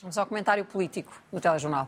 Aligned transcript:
Vamos 0.00 0.16
ao 0.16 0.24
comentário 0.24 0.64
político 0.64 1.12
do 1.30 1.38
Telejornal. 1.38 1.86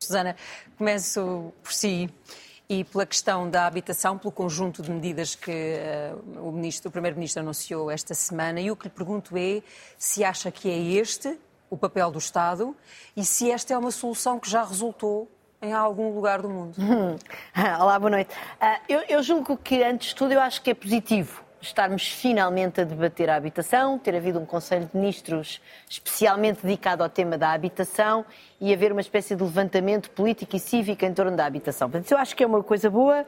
Susana, 0.00 0.36
começo 0.78 1.52
por 1.60 1.72
si 1.72 2.08
e 2.68 2.84
pela 2.84 3.04
questão 3.04 3.50
da 3.50 3.66
habitação, 3.66 4.16
pelo 4.16 4.30
conjunto 4.30 4.82
de 4.82 4.90
medidas 4.92 5.34
que 5.34 5.50
uh, 5.50 6.40
o, 6.40 6.50
o 6.50 6.90
Primeiro-Ministro 6.92 7.42
anunciou 7.42 7.90
esta 7.90 8.14
semana. 8.14 8.60
E 8.60 8.70
o 8.70 8.76
que 8.76 8.84
lhe 8.84 8.94
pergunto 8.94 9.36
é 9.36 9.62
se 9.98 10.22
acha 10.22 10.52
que 10.52 10.70
é 10.70 10.78
este 10.78 11.36
o 11.68 11.76
papel 11.76 12.08
do 12.08 12.20
Estado 12.20 12.76
e 13.16 13.24
se 13.24 13.50
esta 13.50 13.74
é 13.74 13.78
uma 13.78 13.90
solução 13.90 14.38
que 14.38 14.48
já 14.48 14.62
resultou 14.62 15.28
em 15.60 15.72
algum 15.72 16.14
lugar 16.14 16.40
do 16.40 16.48
mundo. 16.48 16.76
Olá, 17.80 17.98
boa 17.98 18.10
noite. 18.10 18.32
Uh, 18.32 18.80
eu, 18.88 19.00
eu 19.08 19.22
julgo 19.24 19.56
que, 19.56 19.82
antes 19.82 20.10
de 20.10 20.14
tudo, 20.14 20.34
eu 20.34 20.40
acho 20.40 20.62
que 20.62 20.70
é 20.70 20.74
positivo 20.74 21.45
estarmos 21.60 22.06
finalmente 22.06 22.80
a 22.80 22.84
debater 22.84 23.30
a 23.30 23.36
habitação, 23.36 23.98
ter 23.98 24.14
havido 24.14 24.38
um 24.38 24.46
Conselho 24.46 24.86
de 24.86 24.98
Ministros 24.98 25.60
especialmente 25.88 26.62
dedicado 26.62 27.02
ao 27.02 27.08
tema 27.08 27.36
da 27.36 27.52
habitação 27.52 28.24
e 28.60 28.72
haver 28.72 28.92
uma 28.92 29.00
espécie 29.00 29.34
de 29.34 29.42
levantamento 29.42 30.10
político 30.10 30.56
e 30.56 30.58
cívico 30.58 31.04
em 31.04 31.12
torno 31.12 31.36
da 31.36 31.46
habitação. 31.46 31.90
Portanto, 31.90 32.10
eu 32.10 32.18
acho 32.18 32.36
que 32.36 32.44
é 32.44 32.46
uma 32.46 32.62
coisa 32.62 32.90
boa. 32.90 33.24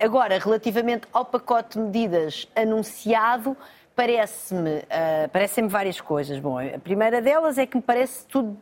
agora, 0.00 0.38
relativamente 0.38 1.06
ao 1.12 1.24
pacote 1.24 1.78
de 1.78 1.84
medidas 1.84 2.48
anunciado, 2.54 3.56
parece-me 3.94 4.78
uh, 4.78 5.28
parece 5.32 5.62
várias 5.62 6.00
coisas. 6.00 6.38
Bom, 6.38 6.58
a 6.58 6.78
primeira 6.78 7.22
delas 7.22 7.56
é 7.56 7.66
que 7.66 7.76
me 7.76 7.82
parece 7.82 8.26
tudo 8.26 8.56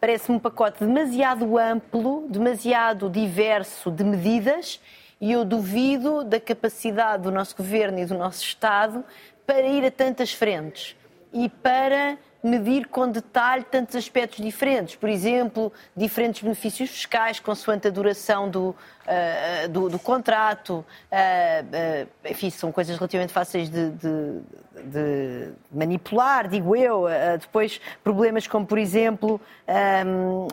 parece-me 0.00 0.38
um 0.38 0.40
pacote 0.40 0.84
demasiado 0.84 1.58
amplo, 1.58 2.26
demasiado 2.28 3.10
diverso 3.10 3.90
de 3.90 4.02
medidas 4.02 4.80
e 5.20 5.32
eu 5.32 5.44
duvido 5.44 6.24
da 6.24 6.40
capacidade 6.40 7.24
do 7.24 7.30
nosso 7.30 7.56
governo 7.56 7.98
e 7.98 8.06
do 8.06 8.16
nosso 8.16 8.42
Estado 8.42 9.04
para 9.46 9.62
ir 9.62 9.84
a 9.84 9.90
tantas 9.90 10.32
frentes. 10.32 10.96
E 11.32 11.48
para 11.48 12.16
medir 12.42 12.86
com 12.86 13.08
detalhe 13.08 13.64
tantos 13.64 13.94
aspectos 13.96 14.42
diferentes. 14.44 14.96
Por 14.96 15.08
exemplo, 15.08 15.72
diferentes 15.94 16.42
benefícios 16.42 16.90
fiscais, 16.90 17.38
consoante 17.38 17.88
a 17.88 17.90
duração 17.90 18.48
do, 18.48 18.68
uh, 18.70 19.68
do, 19.68 19.88
do, 19.90 19.98
contrato. 19.98 20.84
Uh, 21.10 22.04
uh, 22.06 22.30
enfim, 22.30 22.50
são 22.50 22.72
coisas 22.72 22.96
relativamente 22.96 23.32
fáceis 23.32 23.68
de, 23.68 23.90
de, 23.90 24.40
de 24.84 25.52
manipular, 25.70 26.48
digo 26.48 26.74
eu. 26.74 27.06
depois, 27.38 27.80
problemas 28.02 28.46
como, 28.46 28.66
por 28.66 28.78
exemplo, 28.78 29.40
um, 30.06 30.48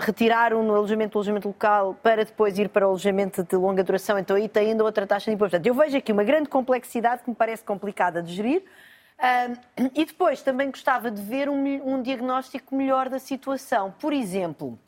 retirar 0.00 0.52
um 0.52 0.74
alojamento 0.74 1.12
do 1.12 1.18
alojamento 1.18 1.48
local 1.48 1.96
para 2.02 2.24
depois 2.24 2.58
ir 2.58 2.68
para 2.68 2.84
o 2.86 2.90
alojamento 2.90 3.44
de 3.44 3.56
longa 3.56 3.84
duração. 3.84 4.18
Então, 4.18 4.36
aí 4.36 4.48
tem 4.48 4.70
ainda 4.70 4.82
outra 4.82 5.06
taxa 5.06 5.30
de 5.30 5.34
imposto. 5.34 5.52
Portanto, 5.52 5.66
eu 5.66 5.74
vejo 5.74 5.96
aqui 5.96 6.10
uma 6.10 6.24
grande 6.24 6.48
complexidade 6.48 7.22
que 7.22 7.30
me 7.30 7.36
parece 7.36 7.62
complicada 7.62 8.22
de 8.22 8.34
gerir 8.34 8.62
e 9.94 10.04
depois 10.04 10.42
também 10.42 10.70
gostava 10.70 11.10
de 11.10 11.20
ver 11.20 11.48
um, 11.48 11.94
um 11.94 12.02
diagnóstico 12.02 12.74
melhor 12.74 13.08
da 13.08 13.18
situação. 13.18 13.92
Por 13.98 14.12
exemplo, 14.12 14.78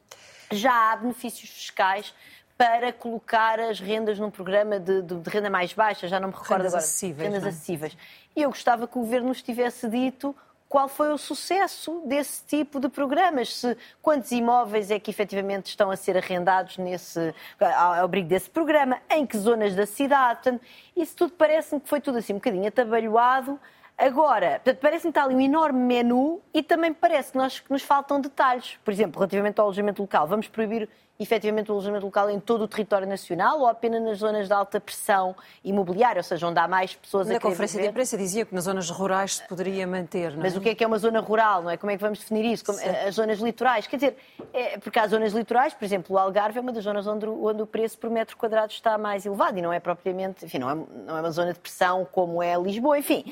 já 0.52 0.92
há 0.92 0.96
benefícios 0.96 1.50
fiscais 1.50 2.14
para 2.56 2.92
colocar 2.92 3.58
as 3.58 3.80
rendas 3.80 4.18
num 4.18 4.30
programa 4.30 4.78
de, 4.78 5.02
de, 5.02 5.16
de, 5.16 5.30
renda 5.30 5.48
mais 5.48 5.72
baixa, 5.72 6.06
já 6.06 6.20
não 6.20 6.28
me 6.28 6.34
recordo 6.34 6.58
rendas 6.58 6.74
agora. 6.74 6.84
Acessíveis, 6.84 7.28
rendas? 7.28 7.46
É? 7.46 7.48
acessíveis. 7.48 7.96
E 8.36 8.42
eu 8.42 8.50
gostava 8.50 8.86
que 8.86 8.98
o 8.98 9.00
Governo 9.00 9.28
nos 9.28 9.42
tivesse 9.42 9.88
dito 9.88 10.36
qual 10.68 10.86
foi 10.86 11.10
o 11.10 11.18
sucesso 11.18 12.02
desse 12.06 12.44
tipo 12.44 12.78
de 12.78 12.88
programas, 12.88 13.56
se 13.56 13.76
quantos 14.00 14.30
imóveis 14.30 14.90
é 14.90 15.00
que 15.00 15.10
efetivamente 15.10 15.66
estão 15.66 15.90
a 15.90 15.96
ser 15.96 16.16
arrendados 16.16 16.78
nesse, 16.78 17.34
ao 17.58 18.04
abrigo 18.04 18.28
desse 18.28 18.48
programa, 18.48 18.98
em 19.10 19.26
que 19.26 19.36
zonas 19.36 19.74
da 19.74 19.84
cidade. 19.84 20.42
Portanto, 20.42 20.62
isso 20.96 21.16
tudo 21.16 21.32
parece-me 21.32 21.80
que 21.80 21.88
foi 21.88 22.00
tudo 22.00 22.18
assim 22.18 22.34
um 22.34 22.36
bocadinho 22.36 22.68
atabalhoado 22.68 23.58
Agora, 24.00 24.62
parece-me 24.80 25.12
que 25.12 25.18
está 25.18 25.24
ali 25.24 25.34
um 25.34 25.40
enorme 25.40 25.78
menu 25.78 26.40
e 26.54 26.62
também 26.62 26.92
parece 26.92 27.32
que, 27.32 27.38
nós, 27.38 27.60
que 27.60 27.70
nos 27.70 27.82
faltam 27.82 28.18
detalhes. 28.18 28.78
Por 28.82 28.90
exemplo, 28.90 29.18
relativamente 29.18 29.60
ao 29.60 29.66
alojamento 29.66 30.00
local, 30.00 30.26
vamos 30.26 30.48
proibir 30.48 30.88
efetivamente 31.18 31.70
o 31.70 31.74
alojamento 31.74 32.06
local 32.06 32.30
em 32.30 32.40
todo 32.40 32.62
o 32.64 32.68
território 32.68 33.06
nacional 33.06 33.60
ou 33.60 33.68
apenas 33.68 34.02
nas 34.02 34.18
zonas 34.18 34.46
de 34.46 34.54
alta 34.54 34.80
pressão 34.80 35.36
imobiliária, 35.62 36.20
ou 36.20 36.24
seja, 36.24 36.46
onde 36.46 36.58
há 36.58 36.66
mais 36.66 36.94
pessoas 36.94 37.28
Na 37.28 37.34
a 37.34 37.38
querer 37.38 37.50
conferência 37.50 37.76
viver? 37.76 37.88
de 37.88 37.90
imprensa 37.90 38.16
dizia 38.16 38.46
que 38.46 38.54
nas 38.54 38.64
zonas 38.64 38.88
rurais 38.88 39.36
se 39.36 39.46
poderia 39.46 39.86
manter, 39.86 40.30
não 40.30 40.40
é? 40.40 40.42
Mas 40.44 40.56
o 40.56 40.62
que 40.62 40.70
é 40.70 40.74
que 40.74 40.82
é 40.82 40.86
uma 40.86 40.96
zona 40.96 41.20
rural, 41.20 41.62
não 41.62 41.70
é? 41.70 41.76
Como 41.76 41.90
é 41.90 41.96
que 41.96 42.02
vamos 42.02 42.20
definir 42.20 42.46
isso? 42.46 42.64
Como, 42.64 42.78
as 43.06 43.14
zonas 43.14 43.38
litorais, 43.38 43.86
quer 43.86 43.96
dizer, 43.96 44.16
é, 44.54 44.78
porque 44.78 44.98
há 44.98 45.06
zonas 45.06 45.34
litorais, 45.34 45.74
por 45.74 45.84
exemplo, 45.84 46.16
o 46.16 46.18
Algarve 46.18 46.56
é 46.56 46.62
uma 46.62 46.72
das 46.72 46.84
zonas 46.84 47.06
onde, 47.06 47.26
onde 47.26 47.60
o 47.60 47.66
preço 47.66 47.98
por 47.98 48.08
metro 48.08 48.34
quadrado 48.38 48.72
está 48.72 48.96
mais 48.96 49.26
elevado 49.26 49.58
e 49.58 49.60
não 49.60 49.74
é 49.74 49.78
propriamente, 49.78 50.46
enfim, 50.46 50.58
não 50.58 50.70
é, 50.70 50.74
não 50.74 51.18
é 51.18 51.20
uma 51.20 51.30
zona 51.30 51.52
de 51.52 51.58
pressão 51.58 52.08
como 52.10 52.42
é 52.42 52.56
Lisboa, 52.56 52.98
enfim... 52.98 53.30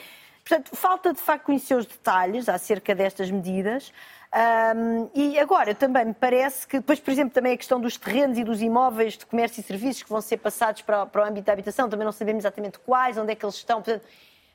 Portanto, 0.49 0.75
falta 0.75 1.13
de 1.13 1.21
facto 1.21 1.45
conhecer 1.45 1.75
os 1.75 1.85
detalhes 1.85 2.49
acerca 2.49 2.95
destas 2.95 3.31
medidas. 3.31 3.93
Um, 4.75 5.11
e 5.15 5.39
agora 5.39 5.75
também 5.75 6.07
me 6.07 6.15
parece 6.15 6.67
que, 6.67 6.79
depois, 6.79 6.99
por 6.99 7.11
exemplo, 7.11 7.35
também 7.35 7.53
a 7.53 7.57
questão 7.57 7.79
dos 7.79 7.99
terrenos 7.99 8.39
e 8.39 8.45
dos 8.45 8.63
imóveis 8.63 9.19
de 9.19 9.27
comércio 9.27 9.61
e 9.61 9.63
serviços 9.63 10.03
que 10.03 10.09
vão 10.09 10.23
ser 10.23 10.39
passados 10.39 10.81
para, 10.81 11.05
para 11.05 11.23
o 11.23 11.25
âmbito 11.27 11.45
da 11.45 11.53
habitação, 11.53 11.87
também 11.87 12.07
não 12.07 12.13
sabemos 12.13 12.45
exatamente 12.45 12.79
quais, 12.79 13.19
onde 13.19 13.31
é 13.31 13.35
que 13.35 13.45
eles 13.45 13.57
estão. 13.57 13.83
Portanto, 13.83 14.07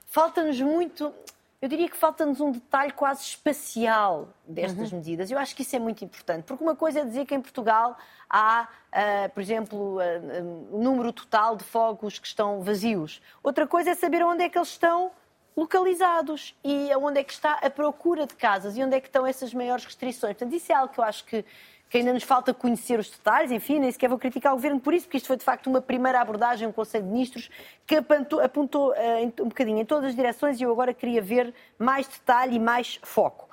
falta-nos 0.07 0.59
muito, 0.59 1.13
eu 1.61 1.69
diria 1.69 1.87
que 1.87 1.95
falta-nos 1.95 2.41
um 2.41 2.51
detalhe 2.51 2.91
quase 2.93 3.21
espacial 3.21 4.29
destas 4.47 4.91
uhum. 4.91 4.97
medidas. 4.97 5.29
Eu 5.29 5.37
acho 5.37 5.55
que 5.55 5.61
isso 5.61 5.75
é 5.75 5.79
muito 5.79 6.03
importante, 6.03 6.43
porque 6.45 6.63
uma 6.63 6.75
coisa 6.75 7.01
é 7.01 7.05
dizer 7.05 7.25
que 7.27 7.35
em 7.35 7.41
Portugal 7.41 7.95
há, 8.27 8.67
uh, 8.67 9.29
por 9.31 9.41
exemplo, 9.41 9.77
o 9.79 9.97
uh, 9.97 10.81
número 10.81 11.13
total 11.13 11.55
de 11.55 11.63
fogos 11.63 12.17
que 12.17 12.25
estão 12.25 12.61
vazios. 12.61 13.21
Outra 13.43 13.67
coisa 13.67 13.91
é 13.91 13.95
saber 13.95 14.23
onde 14.23 14.43
é 14.43 14.49
que 14.49 14.57
eles 14.57 14.69
estão 14.69 15.11
localizados 15.55 16.55
e 16.63 16.89
onde 16.95 17.19
é 17.19 17.23
que 17.23 17.33
está 17.33 17.53
a 17.53 17.69
procura 17.69 18.25
de 18.25 18.35
casas 18.35 18.75
e 18.75 18.83
onde 18.83 18.95
é 18.95 18.99
que 18.99 19.07
estão 19.07 19.25
essas 19.25 19.53
maiores 19.53 19.85
restrições. 19.85 20.35
Portanto, 20.35 20.55
isso 20.55 20.71
é 20.71 20.75
algo 20.75 20.93
que 20.93 20.99
eu 20.99 21.03
acho 21.03 21.25
que, 21.25 21.45
que 21.89 21.97
ainda 21.97 22.11
nos 22.11 22.23
falta 22.23 22.53
conhecer 22.53 22.99
os 22.99 23.09
detalhes, 23.09 23.51
enfim, 23.51 23.79
nem 23.79 23.91
sequer 23.91 24.09
vou 24.09 24.17
criticar 24.17 24.53
o 24.53 24.55
Governo 24.55 24.79
por 24.79 24.93
isso, 24.93 25.05
porque 25.05 25.17
isto 25.17 25.27
foi 25.27 25.37
de 25.37 25.43
facto 25.43 25.67
uma 25.67 25.81
primeira 25.81 26.19
abordagem, 26.19 26.67
um 26.67 26.71
Conselho 26.71 27.05
de 27.05 27.11
Ministros 27.11 27.49
que 27.85 27.95
apontou, 27.95 28.39
apontou 28.41 28.91
uh, 28.91 29.41
um 29.41 29.47
bocadinho 29.47 29.79
em 29.79 29.85
todas 29.85 30.09
as 30.09 30.15
direções 30.15 30.59
e 30.59 30.63
eu 30.63 30.71
agora 30.71 30.93
queria 30.93 31.21
ver 31.21 31.53
mais 31.77 32.07
detalhe 32.07 32.55
e 32.55 32.59
mais 32.59 32.99
foco. 33.03 33.49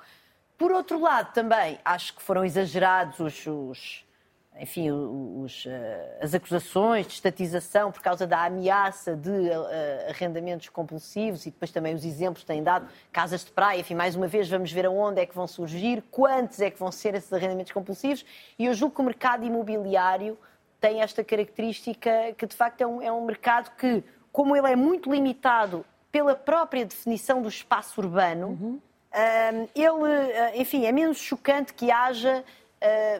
Por 0.57 0.71
outro 0.71 0.99
lado, 0.99 1.33
também 1.33 1.79
acho 1.83 2.15
que 2.15 2.21
foram 2.21 2.45
exagerados 2.45 3.19
os, 3.19 3.47
os 3.47 4.05
enfim, 4.59 4.91
os, 4.91 5.65
eh, 5.65 6.19
as 6.21 6.33
acusações 6.33 7.07
de 7.07 7.13
estatização 7.13 7.91
por 7.91 8.01
causa 8.01 8.27
da 8.27 8.45
ameaça 8.45 9.15
de 9.15 9.49
eh, 9.49 10.07
arrendamentos 10.09 10.69
compulsivos 10.69 11.45
e 11.45 11.51
depois 11.51 11.71
também 11.71 11.95
os 11.95 12.03
exemplos 12.03 12.41
que 12.41 12.47
têm 12.47 12.61
dado, 12.61 12.87
casas 13.11 13.45
de 13.45 13.51
praia, 13.51 13.79
enfim, 13.79 13.95
mais 13.95 14.15
uma 14.15 14.27
vez 14.27 14.49
vamos 14.49 14.71
ver 14.71 14.85
aonde 14.85 15.21
é 15.21 15.25
que 15.25 15.33
vão 15.33 15.47
surgir, 15.47 16.03
quantos 16.11 16.59
é 16.59 16.69
que 16.69 16.77
vão 16.77 16.91
ser 16.91 17.15
esses 17.15 17.31
arrendamentos 17.31 17.71
compulsivos 17.71 18.25
e 18.59 18.65
eu 18.65 18.73
julgo 18.73 18.95
que 18.95 19.01
o 19.01 19.05
mercado 19.05 19.45
imobiliário 19.45 20.37
tem 20.79 21.01
esta 21.01 21.23
característica 21.23 22.33
que 22.37 22.45
de 22.45 22.55
facto 22.55 22.81
é 22.81 22.87
um, 22.87 23.01
é 23.01 23.11
um 23.11 23.25
mercado 23.25 23.71
que, 23.77 24.03
como 24.31 24.55
ele 24.55 24.69
é 24.69 24.75
muito 24.75 25.11
limitado 25.11 25.85
pela 26.11 26.35
própria 26.35 26.85
definição 26.85 27.41
do 27.41 27.47
espaço 27.47 28.01
urbano, 28.01 28.47
uhum. 28.47 28.79
Eh, 29.13 29.67
ele, 29.75 30.61
enfim, 30.61 30.85
é 30.85 30.91
menos 30.93 31.17
chocante 31.17 31.73
que 31.73 31.91
haja 31.91 32.45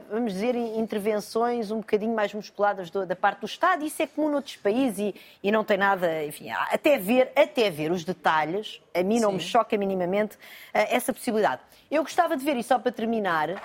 vamos 0.10 0.34
dizer, 0.34 0.56
intervenções 0.56 1.70
um 1.70 1.78
bocadinho 1.78 2.16
mais 2.16 2.34
musculadas 2.34 2.90
do, 2.90 3.06
da 3.06 3.16
parte 3.16 3.42
do 3.42 3.46
Estado. 3.46 3.86
Isso 3.86 4.02
é 4.02 4.08
comum 4.08 4.30
noutros 4.30 4.56
países 4.56 5.00
e, 5.00 5.16
e, 5.44 5.52
não 5.52 5.64
tem 5.64 5.78
nada, 5.78 6.26
enfim, 6.26 6.50
até 6.50 6.98
ver, 6.98 7.32
até 7.36 7.70
ver 7.70 7.92
os 7.92 8.04
detalhes, 8.04 8.82
a 8.94 9.04
mim 9.04 9.20
não 9.20 9.30
Sim. 9.30 9.36
me 9.36 9.42
choca 9.42 9.78
minimamente 9.78 10.36
uh, 10.36 10.40
essa 10.74 11.14
possibilidade. 11.14 11.62
Eu 11.90 12.04
gostava 12.04 12.36
de 12.36 12.44
ver, 12.44 12.56
e 12.58 12.64
só 12.64 12.80
para 12.80 12.92
terminar, 12.92 13.50
uh, 13.50 13.58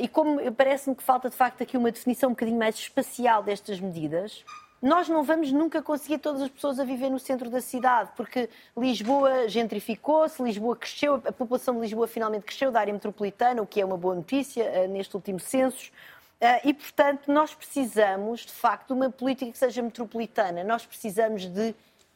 e 0.00 0.08
como 0.08 0.52
parece-me 0.52 0.96
que 0.96 1.02
falta 1.02 1.30
de 1.30 1.36
facto 1.36 1.62
aqui 1.62 1.76
uma 1.76 1.92
definição 1.92 2.30
um 2.30 2.32
bocadinho 2.32 2.58
mais 2.58 2.74
espacial 2.74 3.42
destas 3.42 3.78
medidas, 3.78 4.44
nós 4.80 5.08
não 5.08 5.24
vamos 5.24 5.50
nunca 5.50 5.82
conseguir 5.82 6.18
todas 6.18 6.40
as 6.40 6.48
pessoas 6.48 6.78
a 6.78 6.84
viver 6.84 7.10
no 7.10 7.18
centro 7.18 7.50
da 7.50 7.60
cidade, 7.60 8.10
porque 8.16 8.48
Lisboa 8.76 9.48
gentrificou-se, 9.48 10.42
Lisboa 10.42 10.76
cresceu, 10.76 11.14
a 11.16 11.32
população 11.32 11.74
de 11.74 11.80
Lisboa 11.80 12.06
finalmente 12.06 12.44
cresceu 12.44 12.70
da 12.70 12.80
área 12.80 12.92
metropolitana, 12.92 13.60
o 13.60 13.66
que 13.66 13.80
é 13.80 13.84
uma 13.84 13.96
boa 13.96 14.14
notícia 14.14 14.64
uh, 14.64 14.88
neste 14.88 15.14
último 15.16 15.40
censo. 15.40 15.90
Uh, 16.40 16.68
e, 16.68 16.72
portanto, 16.72 17.32
nós 17.32 17.52
precisamos, 17.52 18.42
de 18.42 18.52
facto, 18.52 18.88
de 18.88 18.92
uma 18.92 19.10
política 19.10 19.50
que 19.50 19.58
seja 19.58 19.82
metropolitana. 19.82 20.62
Nós 20.62 20.86
precisamos 20.86 21.46
de 21.46 21.74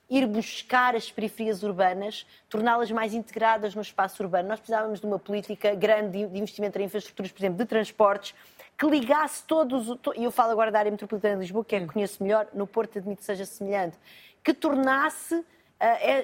ir 0.08 0.26
buscar 0.26 0.94
as 0.94 1.10
periferias 1.10 1.62
urbanas, 1.62 2.26
torná-las 2.48 2.90
mais 2.92 3.14
integradas 3.14 3.74
no 3.74 3.80
espaço 3.82 4.22
urbano. 4.22 4.48
Nós 4.48 4.60
precisávamos 4.60 5.00
de 5.00 5.06
uma 5.06 5.18
política 5.18 5.74
grande 5.74 6.26
de 6.26 6.38
investimento 6.38 6.78
em 6.78 6.84
infraestruturas, 6.84 7.32
por 7.32 7.40
exemplo, 7.40 7.58
de 7.58 7.64
transportes, 7.64 8.34
que 8.82 8.90
ligasse 8.90 9.44
todos, 9.44 9.96
e 10.16 10.24
eu 10.24 10.32
falo 10.32 10.50
agora 10.50 10.72
da 10.72 10.80
área 10.80 10.90
metropolitana 10.90 11.36
de 11.36 11.42
Lisboa, 11.42 11.64
que 11.64 11.76
é 11.76 11.80
que 11.80 11.86
conheço 11.86 12.20
melhor, 12.20 12.48
no 12.52 12.66
Porto 12.66 12.98
admito 12.98 13.20
que 13.20 13.24
seja 13.24 13.46
semelhante, 13.46 13.96
que 14.42 14.52
tornasse 14.52 15.44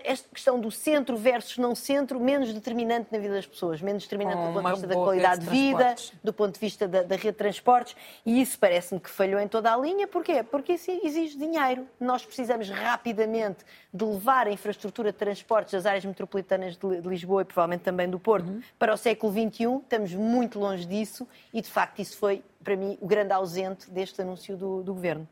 esta 0.05 0.29
questão 0.33 0.61
do 0.61 0.71
centro 0.71 1.17
versus 1.17 1.59
não 1.59 1.75
centro 1.75 2.21
menos 2.21 2.53
determinante 2.53 3.09
na 3.11 3.19
vida 3.19 3.35
das 3.35 3.47
pessoas, 3.47 3.83
menos 3.83 4.05
determinante 4.05 4.39
do 4.39 4.53
ponto 4.53 4.65
de 4.65 4.71
vista 4.71 4.87
da 4.87 4.95
qualidade 4.95 5.41
de, 5.41 5.45
de 5.47 5.51
vida, 5.51 5.95
do 6.23 6.33
ponto 6.33 6.55
de 6.55 6.61
vista 6.61 6.87
da, 6.87 7.03
da 7.03 7.17
rede 7.17 7.33
de 7.33 7.39
transportes, 7.39 7.97
e 8.25 8.41
isso 8.41 8.59
parece-me 8.59 9.01
que 9.01 9.11
falhou 9.11 9.41
em 9.41 9.49
toda 9.49 9.73
a 9.73 9.77
linha. 9.77 10.07
Porquê? 10.07 10.45
Porque 10.45 10.75
isso 10.75 10.91
exige 11.03 11.37
dinheiro. 11.37 11.87
Nós 11.99 12.25
precisamos 12.25 12.71
rapidamente 12.71 13.65
de 13.93 14.05
levar 14.05 14.47
a 14.47 14.51
infraestrutura 14.51 15.11
de 15.11 15.19
transportes 15.19 15.73
das 15.73 15.87
áreas 15.87 16.05
metropolitanas 16.05 16.77
de 16.77 17.09
Lisboa 17.09 17.43
e 17.43 17.45
provavelmente 17.45 17.83
também 17.83 18.09
do 18.09 18.19
Porto 18.19 18.49
uhum. 18.49 18.63
para 18.79 18.95
o 18.95 18.97
século 18.97 19.33
XXI. 19.33 19.79
Estamos 19.83 20.15
muito 20.15 20.59
longe 20.59 20.87
disso 20.87 21.27
e, 21.53 21.61
de 21.61 21.69
facto, 21.69 21.99
isso 22.01 22.17
foi, 22.17 22.45
para 22.63 22.77
mim, 22.77 22.97
o 23.01 23.07
grande 23.07 23.33
ausente 23.33 23.91
deste 23.91 24.23
anúncio 24.23 24.57
do, 24.57 24.83
do 24.83 24.95
Governo. 24.95 25.27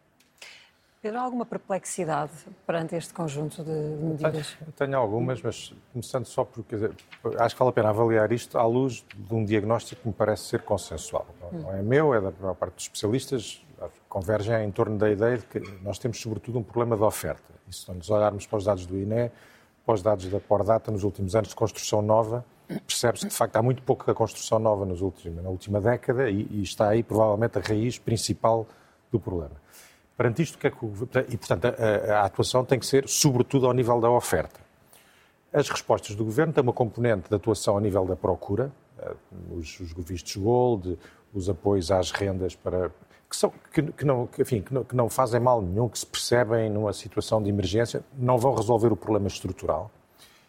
Pedro, 1.07 1.21
alguma 1.21 1.47
perplexidade 1.47 2.33
perante 2.67 2.97
este 2.97 3.15
conjunto 3.15 3.63
de 3.63 3.71
medidas? 3.71 4.57
Tenho, 4.59 4.73
tenho 4.73 4.99
algumas, 4.99 5.41
mas 5.41 5.73
começando 5.93 6.25
só 6.27 6.45
porque 6.45 6.75
acho 7.39 7.55
que 7.55 7.59
vale 7.61 7.69
a 7.69 7.73
pena 7.73 7.91
avaliar 7.91 8.33
isto 8.33 8.59
à 8.59 8.67
luz 8.67 9.05
de 9.15 9.33
um 9.33 9.45
diagnóstico 9.45 10.03
que 10.03 10.09
me 10.09 10.15
parece 10.15 10.43
ser 10.47 10.63
consensual. 10.63 11.25
Hum. 11.53 11.61
Não 11.61 11.73
é 11.73 11.81
meu, 11.81 12.13
é 12.13 12.21
da 12.21 12.33
maior 12.41 12.57
parte 12.57 12.75
dos 12.75 12.85
especialistas, 12.85 13.65
convergem 14.09 14.65
em 14.65 14.71
torno 14.73 14.99
da 14.99 15.09
ideia 15.09 15.39
de 15.39 15.47
que 15.47 15.61
nós 15.81 15.97
temos 15.97 16.21
sobretudo 16.21 16.59
um 16.59 16.63
problema 16.65 16.97
de 16.97 17.03
oferta. 17.05 17.55
E 17.69 17.73
se 17.73 17.89
nós 17.93 18.11
olharmos 18.11 18.45
para 18.45 18.59
os 18.59 18.65
dados 18.65 18.85
do 18.85 18.99
INE, 18.99 19.31
para 19.85 19.95
os 19.95 20.03
dados 20.03 20.27
da 20.29 20.41
Pordata 20.41 20.91
nos 20.91 21.05
últimos 21.05 21.37
anos 21.37 21.51
de 21.51 21.55
construção 21.55 22.03
nova, 22.03 22.45
percebe-se 22.67 23.27
que 23.27 23.31
de 23.31 23.37
facto 23.37 23.55
há 23.55 23.63
muito 23.63 23.81
pouca 23.81 24.13
construção 24.13 24.59
nova 24.59 24.85
nos 24.85 25.03
últimos, 25.03 25.41
na 25.41 25.51
última 25.51 25.81
década 25.81 26.29
e, 26.29 26.49
e 26.51 26.63
está 26.65 26.89
aí 26.89 27.05
provavelmente 27.05 27.59
a 27.59 27.61
raiz 27.61 27.97
principal 27.97 28.67
do 29.13 29.21
problema. 29.21 29.55
Perante 30.17 30.43
isto, 30.43 30.57
que 30.57 30.67
é 30.67 30.71
que 30.71 30.85
o, 30.85 30.93
e 31.29 31.37
portanto 31.37 31.67
a, 31.67 32.21
a, 32.21 32.25
atuação 32.25 32.65
tem 32.65 32.79
que 32.79 32.87
ser 32.87 33.07
sobretudo 33.09 33.67
ao 33.67 33.73
nível 33.73 34.01
da 34.01 34.11
oferta. 34.11 34.61
As 35.53 35.69
respostas 35.69 36.17
do 36.17 36.25
governo 36.25 36.53
têm 36.53 36.63
uma 36.63 36.73
componente 36.73 37.29
de 37.29 37.35
atuação 37.35 37.75
ao 37.75 37.81
nível 37.81 38.05
da 38.07 38.17
procura, 38.17 38.73
eh, 38.99 39.15
os, 39.51 39.79
os 39.81 39.93
vistos 39.93 40.37
gold, 40.37 40.99
os 41.35 41.49
apoios 41.49 41.91
às 41.91 42.11
rendas 42.11 42.55
para 42.55 42.91
que, 43.29 43.37
são, 43.37 43.53
que, 43.73 43.83
que 43.83 44.05
não, 44.05 44.27
que, 44.27 44.43
enfim, 44.43 44.63
que, 44.63 44.73
não, 44.73 44.85
que 44.85 44.97
não 44.97 45.11
fazem 45.11 45.41
mal 45.41 45.61
nenhum, 45.61 45.89
que 45.89 45.99
se 45.99 46.07
percebem 46.07 46.71
numa 46.71 46.93
situação 46.93 47.43
de 47.43 47.49
emergência, 47.49 48.03
não 48.17 48.39
vão 48.39 48.55
resolver 48.55 48.93
o 48.93 48.97
problema 48.97 49.27
estrutural. 49.27 49.91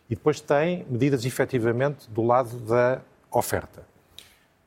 E 0.09 0.15
depois 0.15 0.39
tem 0.39 0.85
medidas 0.89 1.25
efetivamente 1.25 2.09
do 2.09 2.21
lado 2.21 2.57
da 2.59 3.01
oferta. 3.31 3.85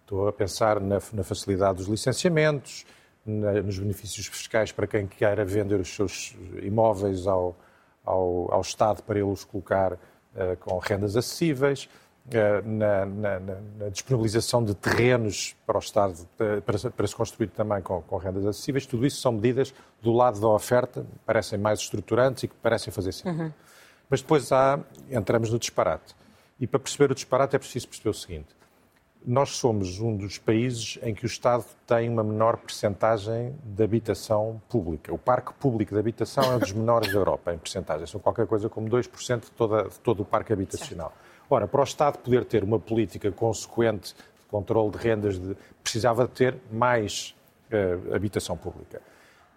Estou 0.02 0.29
a 0.29 0.32
pensar 0.32 0.81
na, 0.81 0.99
na 1.12 1.23
facilidade 1.23 1.79
dos 1.79 1.87
licenciamentos, 1.87 2.85
nos 3.27 3.79
benefícios 3.79 4.27
fiscais 4.27 4.73
para 4.73 4.87
quem 4.87 5.07
queira 5.07 5.45
vender 5.45 5.79
os 5.79 5.95
seus 5.95 6.35
imóveis 6.63 7.27
ao, 7.27 7.57
ao, 8.05 8.53
ao 8.53 8.61
Estado 8.61 9.03
para 9.03 9.19
ele 9.19 9.29
os 9.29 9.45
colocar 9.45 9.93
uh, 9.93 10.57
com 10.61 10.79
rendas 10.79 11.17
acessíveis, 11.17 11.89
uh, 12.27 12.69
na, 12.69 13.07
na, 13.07 13.41
na, 13.41 13.89
disponibilização 13.91 14.65
de 14.65 14.75
terrenos 14.75 15.55
para 15.67 15.77
o 15.77 15.81
Estado 15.81 16.15
uh, 16.15 16.63
para, 16.63 16.91
para, 16.91 17.07
se 17.07 17.15
construir 17.15 17.49
também 17.49 17.83
com, 17.83 18.01
com, 18.03 18.17
rendas 18.17 18.47
acessíveis. 18.47 18.87
Tudo 18.87 19.07
isso 19.07 19.21
são 19.21 19.33
medidas 19.33 19.75
do 20.01 20.13
lado 20.13 20.41
da 20.41 20.49
oferta, 20.49 21.07
parecem 21.27 21.59
mais 21.59 21.81
estruturantes 21.81 22.45
e 22.45 22.49
que 22.49 22.55
parecem 22.57 22.93
fazer 22.93 23.13
sentido. 23.13 23.43
Uhum. 23.43 23.53
Mas 24.09 24.23
depois 24.23 24.51
há, 24.51 24.81
entramos 25.11 25.51
no 25.51 25.59
disparate. 25.59 26.17
E 26.59 26.67
para 26.67 26.81
perceber 26.81 27.13
o 27.13 27.15
disparate 27.15 27.55
é 27.55 27.59
preciso 27.59 27.87
perceber 27.87 28.11
o 28.11 28.15
seguinte 28.15 28.60
nós 29.25 29.51
somos 29.51 30.01
um 30.01 30.17
dos 30.17 30.39
países 30.39 30.99
em 31.03 31.15
que 31.15 31.25
o 31.25 31.27
Estado 31.27 31.65
tem 31.87 32.09
uma 32.09 32.25
menor 32.25 32.57
percentagem 32.57 33.55
de 33.63 33.85
habitação 33.85 34.61
pública. 34.69 35.13
O 35.13 35.19
parque 35.19 35.53
público 35.55 35.93
de 35.93 36.01
habitação 36.01 36.45
é 36.45 36.57
um 36.57 36.59
dos 36.59 36.73
menores 36.73 37.13
da 37.13 37.19
Europa 37.19 37.53
em 37.53 37.59
percentagem. 37.59 38.07
São 38.07 38.21
qualquer 38.21 38.47
coisa 38.47 38.69
como 38.69 38.89
2% 38.89 39.41
de, 39.41 39.51
toda, 39.51 39.89
de 39.89 40.01
todo 40.01 40.21
o 40.21 40.25
parque 40.25 40.53
habitacional. 40.53 41.13
Ora, 41.51 41.69
para 41.69 41.81
o 41.81 41.85
Estado 41.85 42.19
poder 42.19 42.45
ter 42.45 42.65
uma 42.65 42.79
política 42.79 43.31
consequente 43.31 44.15
de 44.15 44.47
controle 44.49 44.91
de 44.91 44.99
rendas, 44.99 45.39
de, 45.39 45.57
precisava 45.83 46.25
de 46.25 46.31
ter 46.31 46.57
mais 46.73 47.35
uh, 47.71 48.15
habitação 48.15 48.57
pública. 48.57 49.03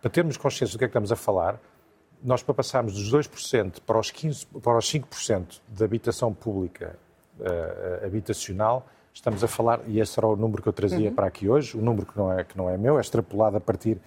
Para 0.02 0.10
termos 0.12 0.36
consciência 0.36 0.76
do 0.76 0.80
que 0.80 0.86
é 0.86 0.88
que 0.88 0.92
estamos 0.92 1.12
a 1.12 1.16
falar, 1.16 1.58
nós 2.22 2.44
para 2.44 2.54
passarmos 2.54 2.94
dos 2.94 3.14
2% 3.14 3.80
para 3.86 3.98
os, 3.98 4.12
15, 4.12 4.46
para 4.62 4.78
os 4.78 4.92
5% 4.92 5.62
de 5.70 5.84
habitação 5.84 6.34
pública 6.34 6.98
uh, 7.40 8.06
habitacional, 8.06 8.86
Estamos 9.14 9.44
a 9.44 9.48
falar, 9.48 9.82
e 9.88 10.00
esse 10.00 10.20
era 10.20 10.28
o 10.28 10.36
número 10.36 10.62
que 10.62 10.68
eu 10.68 10.74
trazia 10.74 11.10
uhum. 11.10 11.16
para 11.16 11.28
aqui 11.28 11.48
hoje, 11.48 11.78
o 11.78 11.82
número 11.82 12.06
que 12.06 12.18
não 12.18 12.34
é, 12.34 12.44
que 12.44 12.58
não 12.58 12.70
é 12.70 12.78
meu, 12.78 12.98
é 12.98 13.02
extrapolado 13.02 13.56
a 13.56 13.62
partir 13.62 13.98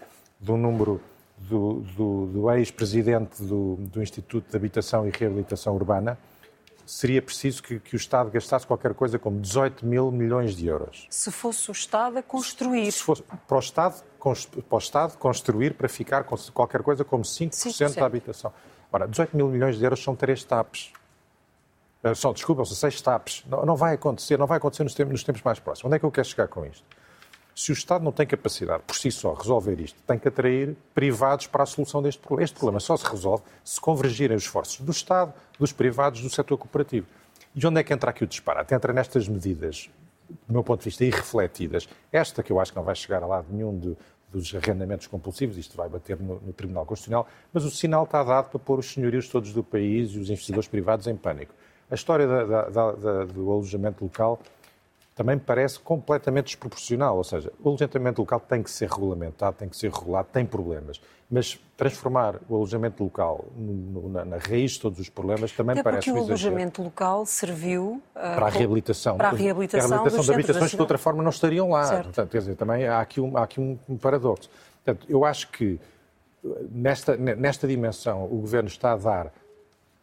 do 0.41 0.57
número 0.57 1.01
do, 1.39 1.81
do, 1.97 2.27
do 2.27 2.51
ex-presidente 2.51 3.43
do, 3.43 3.77
do, 3.77 4.03
Instituto 4.03 4.51
de 4.51 4.57
Habitação 4.57 5.07
e 5.07 5.11
Reabilitação 5.11 5.75
Urbana, 5.75 6.19
seria 6.85 7.21
preciso 7.21 7.63
que, 7.63 7.79
que, 7.79 7.95
o 7.95 7.97
Estado 7.97 8.31
gastasse 8.31 8.67
qualquer 8.67 8.95
coisa 8.95 9.19
como 9.19 9.41
18 9.41 9.85
mil 9.87 10.11
milhões 10.11 10.57
de 10.57 10.67
euros. 10.67 11.07
Se 11.11 11.31
fosse 11.31 11.71
o 11.71 11.73
Estado 11.73 12.19
a 12.19 12.23
construir. 12.23 12.91
Se 12.91 13.03
fosse 13.03 13.23
para 13.23 13.57
o 13.57 13.61
Estado, 13.61 14.03
para 14.19 14.77
o 14.77 14.79
Estado 14.79 15.17
construir 15.19 15.75
para 15.75 15.89
ficar 15.89 16.25
com 16.25 16.37
qualquer 16.53 16.83
coisa 16.83 17.05
como 17.05 17.23
5%, 17.23 17.51
5%. 17.51 17.95
da 17.95 18.07
habitação. 18.07 18.53
Ora, 18.93 19.07
18 19.07 19.37
mil 19.37 19.49
milhões 19.49 19.77
de 19.77 19.85
euros 19.85 20.03
são 20.03 20.15
três 20.15 20.43
TAPs. 20.45 20.93
Desculpa, 22.13 22.65
são 22.65 22.77
seis 22.77 23.01
TAPs. 23.01 23.45
Não, 23.49 23.65
não, 23.65 23.77
vai 23.77 23.95
acontecer, 23.95 24.39
não 24.39 24.47
vai 24.47 24.59
acontecer 24.59 24.85
nos 24.85 24.95
tempos, 24.95 25.13
nos 25.13 25.25
tempos 25.25 25.43
mais 25.43 25.59
próximos. 25.59 25.87
Onde 25.87 25.97
é 25.97 25.99
que 25.99 26.05
eu 26.05 26.11
quero 26.11 26.27
chegar 26.27 26.49
com 26.49 26.65
isto? 26.65 26.85
Se 27.55 27.71
o 27.71 27.75
Estado 27.75 28.05
não 28.05 28.13
tem 28.13 28.27
capacidade, 28.27 28.83
por 28.87 28.95
si 28.95 29.11
só, 29.11 29.33
resolver 29.33 29.81
isto, 29.81 29.99
tem 30.07 30.19
que 30.19 30.29
atrair 30.29 30.77
privados 30.95 31.47
para 31.47 31.63
a 31.63 31.67
solução 31.67 32.03
deste 32.03 32.21
problema. 32.21 32.45
Este 32.45 32.55
problema 32.55 32.81
só 32.81 32.97
se 32.99 33.07
resolve 33.07 33.45
se 33.65 33.81
convergirem 33.81 34.37
os 34.37 34.43
esforços 34.43 34.81
do 34.81 34.93
Estado, 34.93 35.33
dos 35.59 35.73
privados, 35.73 36.21
do 36.21 36.29
setor 36.29 36.59
cooperativo. 36.59 37.07
E 37.55 37.67
onde 37.67 37.81
é 37.81 37.83
que 37.83 37.95
entra 37.95 38.11
aqui 38.11 38.25
o 38.25 38.27
disparate? 38.27 38.75
Entra 38.75 38.93
nestas 38.93 39.27
medidas, 39.27 39.89
do 40.47 40.53
meu 40.53 40.63
ponto 40.63 40.81
de 40.81 40.85
vista, 40.85 41.03
irrefletidas. 41.03 41.89
Esta 42.13 42.43
que 42.43 42.53
eu 42.53 42.61
acho 42.61 42.73
que 42.73 42.77
não 42.77 42.85
vai 42.85 42.95
chegar 42.95 43.23
a 43.23 43.27
lado 43.27 43.47
nenhum 43.51 43.79
de, 43.79 43.97
dos 44.31 44.55
arrendamentos 44.55 45.07
compulsivos, 45.07 45.57
isto 45.57 45.77
vai 45.77 45.89
bater 45.89 46.19
no, 46.19 46.41
no, 46.41 46.53
Tribunal 46.53 46.85
Constitucional, 46.85 47.27
mas 47.53 47.65
o 47.65 47.71
sinal 47.71 48.05
está 48.05 48.23
dado 48.23 48.51
para 48.51 48.59
pôr 48.59 48.79
os 48.79 48.93
senhorios 48.93 49.29
todos 49.29 49.55
do 49.55 49.65
país 49.65 50.11
e 50.11 50.19
os 50.19 50.29
investidores 50.29 50.69
privados 50.69 51.07
em 51.07 51.17
pânico. 51.17 51.55
A 51.91 51.95
história 51.95 52.27
da, 52.27 52.45
da, 52.45 52.93
da, 52.93 53.25
do 53.25 53.51
alojamento 53.51 54.03
local 54.05 54.41
também 55.17 55.37
me 55.37 55.41
parece 55.41 55.81
completamente 55.81 56.47
desproporcional. 56.47 57.17
Ou 57.17 57.25
seja, 57.25 57.51
o 57.63 57.69
alojamento 57.71 58.21
local 58.21 58.39
tem 58.39 58.63
que 58.63 58.71
ser 58.71 58.91
regulamentado, 58.91 59.57
tem 59.57 59.69
que 59.69 59.77
ser 59.77 59.91
regulado, 59.91 60.29
tem 60.31 60.45
problemas. 60.45 61.01
Mas 61.31 61.59
transformar 61.77 62.37
o 62.49 62.55
alojamento 62.55 63.03
local 63.03 63.47
no, 63.57 64.11
na, 64.11 64.25
na, 64.25 64.37
raiz 64.37 64.73
de 64.73 64.81
todos 64.81 65.01
os 65.01 65.09
problemas 65.09 65.53
também 65.53 65.73
Até 65.73 65.83
parece 65.83 66.11
porque 66.11 66.21
o 66.21 66.23
alojamento 66.23 66.83
local 66.83 67.25
serviu 67.25 68.03
uh, 68.11 68.13
para 68.13 68.47
a 68.47 68.51
reabilitação. 68.51 69.17
Para 69.17 69.29
a 69.29 69.33
reabilitação, 69.33 69.87
a 69.87 69.95
reabilitação 69.95 70.25
de 70.25 70.33
habitações 70.33 70.71
que 70.71 70.77
de 70.77 70.83
outra 70.83 70.99
forma 70.99 71.23
não 71.23 71.31
estariam 71.31 71.71
lá. 71.71 72.03
Portanto, 72.03 72.31
quer 72.31 72.39
dizer, 72.39 72.55
também 72.55 72.87
há 72.87 73.01
aqui 73.01 73.21
um, 73.21 73.37
há 73.37 73.43
aqui 73.43 73.59
um 73.61 73.97
paradoxo. 73.97 74.51
Portanto, 74.85 75.07
eu 75.09 75.25
acho 75.25 75.51
que 75.51 75.81
nesta, 76.71 77.17
nesta 77.17 77.67
dimensão 77.67 78.25
o 78.25 78.37
Governo 78.37 78.69
está 78.69 78.93
a 78.93 78.97
dar 78.97 79.33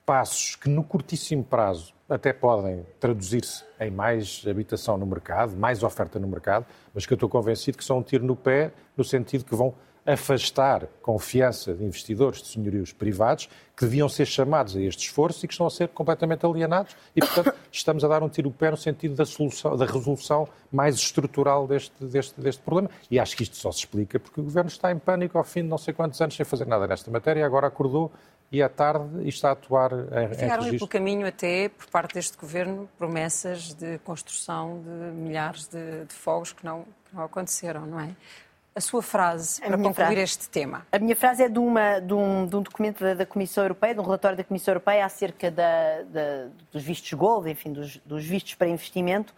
passos 0.06 0.56
que 0.56 0.70
no 0.70 0.84
curtíssimo 0.84 1.44
prazo 1.44 1.94
até 2.10 2.34
podem 2.34 2.86
traduzir-se 3.00 3.64
em 3.80 3.90
mais 3.90 4.44
habitação 4.48 4.98
no 4.98 5.06
mercado, 5.06 5.56
mais 5.56 5.84
oferta 5.84 6.20
no 6.20 6.28
mercado, 6.28 6.66
mas 6.94 7.06
que 7.06 7.14
eu 7.14 7.16
estou 7.16 7.30
convencido 7.30 7.78
que 7.78 7.83
são 7.83 8.00
um 8.00 8.04
tiro 8.04 8.26
no 8.26 8.36
pé, 8.36 8.72
no 8.95 9.04
sentido 9.04 9.45
que 9.45 9.56
vão 9.56 9.74
afastar 10.06 10.88
confiança 11.02 11.74
de 11.74 11.83
investidores, 11.83 12.42
de 12.42 12.50
senhorios 12.50 12.92
privados, 12.92 13.48
que 13.76 13.86
deviam 13.86 14.07
ser 14.10 14.26
chamados 14.26 14.76
a 14.76 14.81
este 14.81 15.06
esforço 15.07 15.45
e 15.45 15.48
que 15.48 15.54
estão 15.54 15.66
a 15.66 15.69
ser 15.69 15.88
completamente 15.90 16.45
alienados. 16.45 16.95
E, 17.16 17.22
portanto, 17.22 17.54
estamos 17.72 18.04
a 18.04 18.07
dar 18.07 18.22
um 18.22 18.30
tiro 18.30 18.52
pé 18.52 18.72
no 18.72 18.78
sentido 18.78 19.16
da, 19.16 19.26
solução, 19.26 19.76
da 19.78 19.86
resolução 19.86 20.48
mais 20.72 20.95
estrutural 20.95 21.66
deste, 21.68 22.04
deste, 22.04 22.40
deste 22.40 22.62
problema. 22.62 22.90
E 23.10 23.19
acho 23.19 23.36
que 23.36 23.44
isto 23.44 23.56
só 23.56 23.72
se 23.72 23.80
explica 23.80 24.19
porque 24.19 24.42
o 24.42 24.44
Governo 24.44 24.69
está 24.69 24.92
em 24.92 25.00
pânico 25.00 25.38
ao 25.38 25.44
fim 25.44 25.62
de 25.62 25.69
não 25.69 25.78
sei 25.78 25.94
quantos 25.94 26.19
anos 26.22 26.36
sem 26.36 26.45
fazer 26.45 26.68
nada 26.68 26.86
nesta 26.86 27.10
matéria 27.10 27.45
agora 27.45 27.68
acordou 27.68 28.12
e 28.52 28.62
à 28.62 28.69
tarde 28.69 29.24
e 29.24 29.30
está 29.30 29.50
a 29.50 29.52
atuar 29.54 29.92
em, 29.92 30.30
Ficaram 30.36 30.68
em 30.68 30.78
pelo 30.78 30.88
caminho 30.88 31.26
até, 31.26 31.69
por 31.69 31.88
parte 31.88 32.14
deste 32.14 32.38
Governo, 32.38 32.88
promessas 33.00 33.74
de 33.74 33.98
construção 34.00 34.80
de 34.83 35.12
milhares 35.16 35.68
de, 35.68 36.06
de 36.06 36.14
fogos 36.14 36.54
que 36.54 36.64
não, 36.64 36.83
que 37.10 37.16
não 37.16 37.24
aconteceram, 37.24 37.88
não 37.88 38.00
é? 38.00 38.16
A 38.75 38.81
sua 38.81 39.03
frase 39.03 39.61
a 39.63 39.68
para 39.68 39.77
concluir 39.77 39.94
frase, 39.94 40.21
este 40.21 40.49
tema. 40.49 40.85
A 40.92 40.97
minha 40.97 41.15
frase 41.15 41.44
é 41.44 41.49
de, 41.49 41.59
uma, 41.59 41.99
de, 41.99 42.13
um, 42.13 42.47
de 42.47 42.56
um, 42.56 42.61
documento 42.61 43.03
da, 43.03 43.13
da, 43.13 43.25
Comissão 43.25 43.63
Europeia, 43.63 43.94
de 43.94 43.99
um 43.99 44.03
relatório 44.03 44.35
da 44.35 44.44
Comissão 44.44 44.71
Europeia 44.71 45.06
acerca 45.06 45.51
da, 45.51 46.01
da, 46.03 46.47
dos 46.71 46.81
vistos 46.81 47.13
gold, 47.13 47.49
enfim, 47.49 47.71
dos, 47.71 47.97
dos 47.97 48.25
vistos 48.25 48.56
para 48.56 48.68
investimento, 48.68 49.31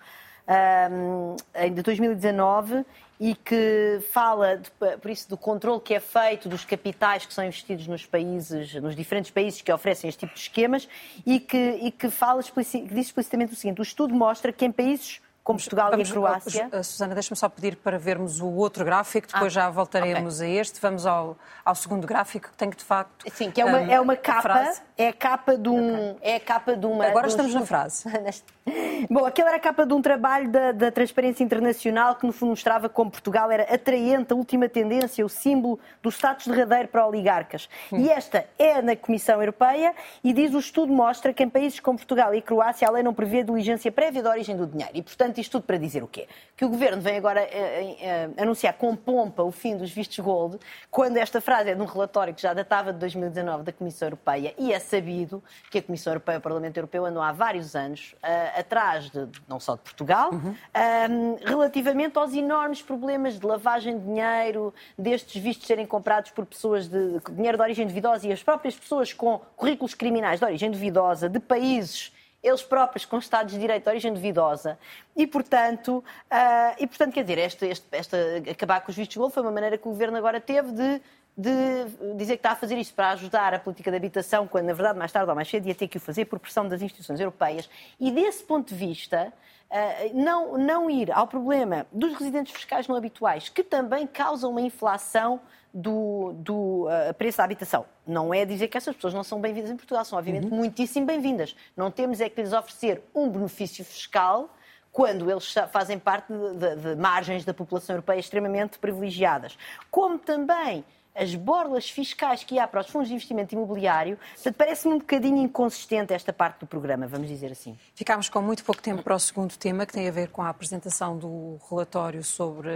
um, 0.90 1.36
em 1.56 1.74
2019 1.74 2.86
e 3.20 3.36
que 3.36 4.00
fala, 4.12 4.58
de, 4.58 4.70
por 5.02 5.10
isso, 5.10 5.30
do 5.30 5.38
controle 5.38 5.80
que 5.80 5.94
é 5.94 6.00
feito 6.00 6.50
dos 6.50 6.66
capitais 6.66 7.26
que 7.26 7.34
são 7.34 7.44
investidos 7.44 7.88
nos 7.88 8.06
países, 8.06 8.74
nos 8.76 8.96
diferentes 8.96 9.32
países 9.32 9.62
que 9.62 9.72
oferecem 9.72 10.08
este 10.08 10.20
tipo 10.20 10.34
de 10.34 10.40
esquemas 10.40 10.88
e 11.26 11.40
que, 11.40 11.80
e 11.82 11.92
que 11.92 12.10
fala 12.10 12.44
que 12.44 12.62
diz 12.62 13.08
explicitamente 13.08 13.54
o 13.54 13.56
seguinte: 13.56 13.80
o 13.80 13.84
estudo 13.84 14.14
mostra 14.14 14.52
que 14.52 14.66
em 14.66 14.72
países 14.72 15.22
com 15.46 15.54
Portugal 15.54 15.92
Vamos, 15.92 16.10
e 16.10 16.12
a 16.12 16.14
Croácia. 16.16 16.70
Uh, 16.74 16.84
Susana, 16.84 17.14
deixa-me 17.14 17.38
só 17.38 17.48
pedir 17.48 17.76
para 17.76 18.00
vermos 18.00 18.42
o 18.42 18.48
outro 18.48 18.84
gráfico, 18.84 19.28
depois 19.28 19.56
ah, 19.56 19.62
já 19.62 19.70
voltaremos 19.70 20.40
okay. 20.40 20.58
a 20.58 20.62
este. 20.62 20.82
Vamos 20.82 21.06
ao, 21.06 21.38
ao 21.64 21.76
segundo 21.76 22.08
gráfico, 22.08 22.50
que 22.50 22.58
tem 22.58 22.72
que 22.72 22.78
de 22.78 22.84
facto. 22.84 23.32
Sim, 23.32 23.52
que 23.52 23.62
é 23.62 23.66
uma, 23.66 23.78
um, 23.78 23.92
é 23.92 24.02
uma 24.02 24.16
capa. 24.16 24.74
É 24.98 25.10
a 25.10 25.14
capa 25.14 25.56
de 25.56 25.70
um. 25.70 26.14
Okay. 26.14 26.34
É 26.34 26.36
a 26.38 26.40
capa 26.40 26.76
de 26.76 26.88
uma. 26.88 27.06
Agora 27.06 27.28
estamos 27.28 27.54
na 27.54 27.64
frase. 27.64 28.06
Bom, 29.12 29.24
aquela 29.26 29.50
era 29.50 29.58
a 29.58 29.60
capa 29.60 29.86
de 29.86 29.94
um 29.94 30.02
trabalho 30.02 30.50
da, 30.50 30.72
da 30.72 30.92
Transparência 30.92 31.44
Internacional 31.44 32.16
que, 32.16 32.26
no 32.26 32.34
fundo, 32.34 32.50
mostrava 32.50 32.90
como 32.90 33.12
Portugal 33.12 33.52
era 33.52 33.64
atraente, 33.72 34.34
a 34.34 34.36
última 34.36 34.68
tendência, 34.68 35.24
o 35.24 35.30
símbolo 35.30 35.80
do 36.02 36.10
status 36.10 36.48
derradeiro 36.48 36.88
para 36.88 37.06
oligarcas. 37.06 37.70
Hum. 37.94 37.98
E 38.00 38.10
esta 38.10 38.46
é 38.58 38.82
na 38.82 38.96
Comissão 38.96 39.40
Europeia 39.40 39.94
e 40.24 40.34
diz 40.34 40.56
o 40.56 40.60
estudo 40.60 40.92
mostra 40.92 41.32
que 41.32 41.44
em 41.44 41.50
países 41.50 41.80
como 41.80 42.00
Portugal 42.00 42.34
e 42.34 42.42
Croácia 42.42 42.88
a 42.88 42.92
lei 42.92 43.04
não 43.04 43.14
prevê 43.14 43.44
diligência 43.44 43.92
prévia 43.92 44.24
da 44.24 44.32
origem 44.32 44.58
do 44.58 44.66
dinheiro. 44.66 44.92
E, 44.96 45.04
portanto, 45.04 45.35
isto 45.42 45.54
tudo 45.54 45.64
para 45.64 45.78
dizer 45.78 46.04
o 46.04 46.08
quê? 46.08 46.28
Que 46.56 46.66
o 46.66 46.70
Governo 46.70 47.02
vem 47.02 47.18
agora 47.18 47.42
eh, 47.42 47.98
eh, 48.00 48.30
anunciar 48.38 48.74
com 48.74 48.96
pompa 48.96 49.44
o 49.44 49.52
fim 49.52 49.78
dos 49.78 49.92
vistos 49.92 50.20
gold, 50.20 50.58
quando 50.90 51.18
esta 51.18 51.40
frase 51.42 51.70
é 51.70 51.76
de 51.76 51.82
um 51.82 51.86
relatório 51.86 52.34
que 52.34 52.42
já 52.42 52.54
datava 52.54 52.92
de 52.92 53.00
2019 53.00 53.64
da 53.64 53.72
Comissão 53.72 54.08
Europeia 54.08 54.54
e 54.58 54.74
é 54.74 54.80
sabido 54.80 55.44
que 55.70 55.78
a 55.78 55.82
Comissão 55.82 56.14
Europeia 56.14 56.36
e 56.36 56.40
o 56.40 56.42
Parlamento 56.42 56.78
Europeu 56.78 57.06
andam 57.06 57.22
há 57.22 57.32
vários 57.32 57.76
anos 57.76 58.16
uh, 58.24 58.60
atrás, 58.60 59.10
de, 59.10 59.28
não 59.48 59.60
só 59.60 59.76
de 59.76 59.82
Portugal, 59.82 60.32
uhum. 60.32 60.52
uh, 60.52 61.40
relativamente 61.46 62.18
aos 62.18 62.34
enormes 62.34 62.82
problemas 62.82 63.40
de 63.40 63.46
lavagem 63.46 63.98
de 63.98 64.06
dinheiro, 64.06 64.74
destes 64.98 65.42
vistos 65.42 65.68
serem 65.68 65.86
comprados 65.86 66.32
por 66.32 66.46
pessoas 66.46 66.88
de, 66.88 67.20
de 67.20 67.32
dinheiro 67.32 67.58
de 67.58 67.64
origem 67.64 67.88
duvidosa 67.88 68.28
e 68.28 68.32
as 68.32 68.42
próprias 68.42 68.76
pessoas 68.76 69.14
com 69.14 69.40
currículos 69.56 69.94
criminais 69.94 70.40
de 70.40 70.46
origem 70.46 70.72
duvidosa 70.72 71.30
de 71.30 71.40
países 71.40 72.14
eles 72.46 72.64
próprios 72.64 73.06
com 73.06 73.18
estados 73.18 73.54
de 73.54 73.60
direito 73.60 73.84
de 73.84 73.90
origem 73.90 74.14
duvidosa. 74.14 74.78
E, 75.16 75.26
portanto, 75.26 76.04
uh, 76.32 76.76
e, 76.78 76.88
portanto 76.88 77.14
quer 77.14 77.24
dizer, 77.24 77.38
este, 77.40 77.66
este, 77.66 77.88
esta, 77.92 78.18
acabar 78.50 78.82
com 78.82 78.92
os 78.92 78.96
vistos 78.96 79.14
de 79.14 79.20
gol 79.20 79.30
foi 79.30 79.44
uma 79.44 79.52
maneira 79.52 79.78
que 79.78 79.88
o 79.88 79.92
governo 79.92 80.18
agora 80.18 80.40
teve 80.40 80.72
de 80.72 81.02
de 81.38 81.86
dizer 82.16 82.38
que 82.38 82.40
está 82.40 82.52
a 82.52 82.56
fazer 82.56 82.78
isto 82.78 82.94
para 82.94 83.10
ajudar 83.10 83.54
a 83.54 83.60
política 83.60 83.92
de 83.92 83.98
habitação, 83.98 84.48
quando 84.48 84.68
na 84.68 84.74
verdade 84.74 84.98
mais 84.98 85.12
tarde 85.12 85.30
ou 85.30 85.36
mais 85.36 85.50
cedo 85.50 85.68
ia 85.68 85.76
ter 85.76 85.90
que 85.90 85.98
o 85.98 86.00
fazer 86.00 86.24
por 86.26 86.40
pressão 86.40 86.66
das 86.66 86.82
instituições 86.82 87.20
europeias. 87.20 87.70
E 88.00 88.10
desse 88.10 88.42
ponto 88.42 88.70
de 88.70 88.76
vista, 88.76 89.34
ah, 89.70 89.96
não, 90.14 90.58
não 90.58 90.90
ir 90.90 91.12
ao 91.12 91.28
problema 91.28 91.86
dos 91.92 92.14
residentes 92.14 92.54
fiscais 92.54 92.88
não 92.88 92.96
habituais, 92.96 93.50
que 93.50 93.64
também 93.64 94.08
causam 94.08 94.52
uma 94.52 94.62
inflação 94.62 95.42
do, 95.76 96.32
do 96.38 96.88
uh, 96.88 97.14
preço 97.18 97.40
da 97.40 97.44
habitação. 97.44 97.86
Não 98.08 98.34
é 98.34 98.46
dizer 98.46 98.70
que 98.70 98.78
essas 98.78 98.96
pessoas 98.96 99.14
não 99.14 99.26
são 99.26 99.42
bem-vindas 99.42 99.70
em 99.70 99.76
Portugal, 99.76 100.06
são 100.06 100.18
obviamente 100.18 100.48
uhum. 100.48 100.56
muitíssimo 100.56 101.06
bem-vindas. 101.06 101.54
Não 101.76 101.92
temos 101.92 102.22
é 102.22 102.30
que 102.30 102.42
lhes 102.42 102.54
oferecer 102.54 103.04
um 103.14 103.30
benefício 103.30 103.84
fiscal 103.84 104.50
quando 104.90 105.30
eles 105.30 105.54
fazem 105.74 106.00
parte 106.00 106.32
de, 106.32 106.54
de, 106.54 106.76
de 106.78 106.96
margens 106.96 107.44
da 107.44 107.54
população 107.54 107.94
europeia 107.94 108.18
extremamente 108.18 108.80
privilegiadas. 108.80 109.58
Como 109.92 110.18
também 110.18 110.86
as 111.16 111.34
borlas 111.34 111.90
fiscais 111.90 112.44
que 112.44 112.60
há 112.60 112.68
para 112.68 112.82
os 112.82 112.88
fundos 112.88 113.08
de 113.08 113.14
investimento 113.14 113.56
imobiliário. 113.56 114.20
Portanto, 114.34 114.56
parece-me 114.56 114.94
um 114.96 115.00
bocadinho 115.00 115.38
inconsistente 115.38 116.14
esta 116.14 116.34
parte 116.34 116.60
do 116.60 116.68
programa, 116.68 117.08
vamos 117.08 117.30
dizer 117.30 117.52
assim. 117.52 117.78
Ficámos 117.96 118.28
com 118.28 118.42
muito 118.42 118.64
pouco 118.66 118.82
tempo 118.82 119.02
para 119.02 119.16
o 119.16 119.20
segundo 119.20 119.56
tema, 119.58 119.86
que 119.86 119.94
tem 119.94 120.08
a 120.08 120.12
ver 120.12 120.30
com 120.30 120.42
a 120.42 120.50
apresentação 120.50 121.18
do 121.18 121.58
relatório 121.70 122.24
sobre 122.24 122.70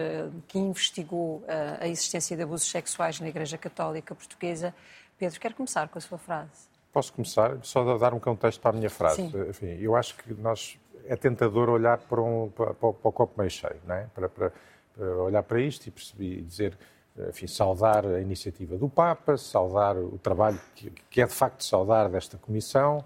que 0.48 0.58
investigou 0.58 1.44
eh, 1.48 1.78
a 1.82 1.88
existência 1.88 2.38
de 2.38 2.44
abusos 2.44 2.70
sexuais 2.70 3.20
na 3.20 3.28
Igreja 3.28 3.58
Católica 3.58 4.16
Portuguesa. 4.16 4.74
Pedro, 5.18 5.40
quer 5.40 5.54
começar 5.54 5.90
com 5.90 5.98
a 5.98 6.02
sua 6.02 6.18
frase? 6.18 6.70
Posso 6.94 7.12
começar? 7.12 7.58
Só 7.62 7.98
dar 7.98 8.14
um 8.14 8.20
contexto 8.20 8.62
para 8.62 8.72
a 8.72 8.74
minha 8.74 8.90
frase. 8.90 9.30
Sim. 9.30 9.50
Enfim, 9.50 9.78
eu 9.80 9.96
acho 9.96 10.16
que 10.16 10.34
nós 10.34 10.80
é 11.06 11.16
tentador 11.16 11.70
olhar 11.70 11.98
para, 11.98 12.22
um, 12.22 12.50
para, 12.50 12.74
para 12.74 12.90
o 12.90 13.12
copo 13.12 13.34
meio 13.38 13.50
cheio, 13.50 13.80
não 13.86 13.96
é? 13.96 14.08
para, 14.14 14.30
para, 14.30 14.54
para 14.96 15.06
olhar 15.18 15.44
para 15.44 15.60
isto 15.60 15.88
e 15.88 15.92
perceber, 15.92 16.42
dizer 16.42 16.78
enfim, 17.28 17.48
saudar 17.48 18.06
a 18.06 18.22
iniciativa 18.22 18.78
do 18.78 18.88
Papa, 18.88 19.38
saudar 19.38 19.98
o 19.98 20.18
trabalho 20.18 20.60
que, 20.76 20.92
que 21.10 21.22
é 21.22 21.26
de 21.26 21.34
facto 21.34 21.64
saudar 21.64 22.10
desta 22.10 22.38
comissão, 22.38 23.04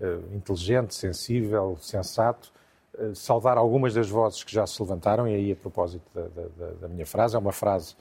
uh, 0.00 0.34
inteligente, 0.34 0.94
sensível, 0.94 1.76
sensato, 1.80 2.52
uh, 2.98 3.14
saudar 3.14 3.56
algumas 3.56 3.94
das 3.94 4.08
vozes 4.08 4.44
que 4.44 4.52
já 4.52 4.66
se 4.66 4.80
levantaram, 4.82 5.26
e 5.26 5.34
aí 5.34 5.52
a 5.52 5.56
propósito 5.56 6.04
da, 6.14 6.22
da, 6.22 6.70
da 6.82 6.88
minha 6.88 7.06
frase, 7.06 7.36
é 7.36 7.38
uma 7.38 7.52
frase 7.52 7.94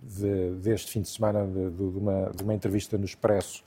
de, 0.00 0.52
deste 0.56 0.90
fim 0.92 1.02
de 1.02 1.08
semana 1.08 1.46
de, 1.46 1.70
de, 1.70 1.82
uma, 1.82 2.30
de 2.34 2.42
uma, 2.42 2.54
entrevista 2.54 2.96
no 2.96 3.04
Expresso 3.04 3.62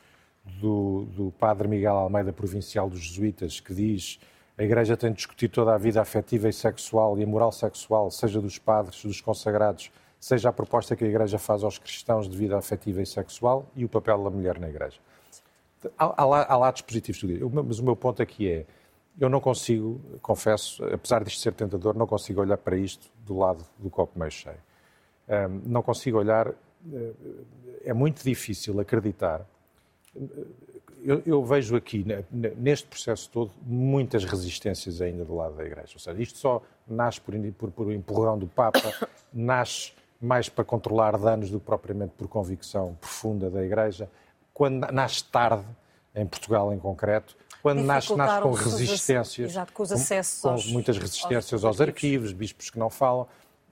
do, 0.59 1.05
do 1.15 1.31
padre 1.39 1.67
Miguel 1.67 1.95
Almeida, 1.95 2.33
provincial 2.33 2.89
dos 2.89 2.99
Jesuítas, 2.99 3.59
que 3.59 3.73
diz 3.73 4.19
a 4.57 4.63
Igreja 4.63 4.95
tem 4.95 5.09
de 5.09 5.17
discutir 5.17 5.49
toda 5.49 5.73
a 5.73 5.77
vida 5.77 5.99
afetiva 5.99 6.47
e 6.47 6.53
sexual 6.53 7.17
e 7.17 7.23
a 7.23 7.27
moral 7.27 7.51
sexual, 7.51 8.11
seja 8.11 8.39
dos 8.39 8.59
padres, 8.59 9.03
dos 9.03 9.19
consagrados, 9.19 9.91
seja 10.23 10.47
a 10.47 10.53
proposta 10.53 10.95
que 10.95 11.03
a 11.03 11.07
Igreja 11.07 11.37
faz 11.37 11.65
aos 11.65 11.77
cristãos 11.77 12.29
de 12.29 12.37
vida 12.37 12.57
afetiva 12.57 13.01
e 13.01 13.05
sexual 13.05 13.69
e 13.75 13.83
o 13.83 13.89
papel 13.89 14.23
da 14.23 14.29
mulher 14.29 14.57
na 14.57 14.69
Igreja. 14.69 14.97
Há, 15.97 16.05
há, 16.05 16.53
há 16.53 16.57
lados 16.57 16.81
positivos 16.81 17.21
mas 17.65 17.79
o 17.79 17.83
meu 17.83 17.93
ponto 17.93 18.21
aqui 18.21 18.49
é, 18.49 18.65
eu 19.19 19.27
não 19.27 19.41
consigo, 19.41 19.99
confesso, 20.21 20.81
apesar 20.85 21.25
disto 21.25 21.41
ser 21.41 21.51
tentador, 21.51 21.93
não 21.93 22.07
consigo 22.07 22.39
olhar 22.39 22.55
para 22.55 22.77
isto 22.77 23.11
do 23.25 23.37
lado 23.37 23.65
do 23.77 23.89
copo 23.89 24.17
meio 24.17 24.31
cheio. 24.31 24.55
Um, 25.27 25.61
não 25.65 25.83
consigo 25.83 26.17
olhar, 26.17 26.47
eh, 26.47 27.11
é 27.83 27.93
muito 27.93 28.23
difícil 28.23 28.79
acreditar. 28.79 29.45
Eu, 31.03 31.21
eu, 31.25 31.43
vejo 31.43 31.75
aqui, 31.75 32.05
neste 32.31 32.87
processo 32.87 33.29
todo, 33.29 33.51
muitas 33.61 34.23
resistências 34.23 35.01
ainda 35.01 35.25
do 35.25 35.35
lado 35.35 35.57
da 35.57 35.65
Igreja. 35.65 35.91
Ou 35.95 35.99
seja, 35.99 36.21
isto 36.21 36.37
só 36.37 36.61
nasce 36.87 37.19
por, 37.19 37.35
por, 37.51 37.71
por 37.71 37.91
empurrão 37.91 38.39
do 38.39 38.47
Papa, 38.47 38.93
nasce 39.33 39.91
mais 40.25 40.49
para 40.49 40.63
controlar 40.63 41.17
danos 41.17 41.49
do 41.49 41.59
que 41.59 41.65
propriamente 41.65 42.13
por 42.17 42.27
convicção 42.27 42.95
profunda 42.99 43.49
da 43.49 43.63
Igreja, 43.63 44.09
quando 44.53 44.89
nasce 44.91 45.23
tarde, 45.25 45.65
em 46.15 46.25
Portugal 46.25 46.71
em 46.73 46.79
concreto, 46.79 47.35
quando 47.61 47.81
nasce, 47.81 48.15
nasce 48.15 48.41
com 48.41 48.51
resistências, 48.51 49.51
exato, 49.51 49.73
com, 49.73 49.83
acessos 49.83 50.41
com, 50.41 50.55
com 50.55 50.61
muitas 50.69 50.97
resistências 50.97 51.63
aos, 51.63 51.63
aos 51.63 51.81
arquivos, 51.81 52.33
bispos 52.33 52.69
que 52.69 52.77
não 52.77 52.89
falam, 52.89 53.27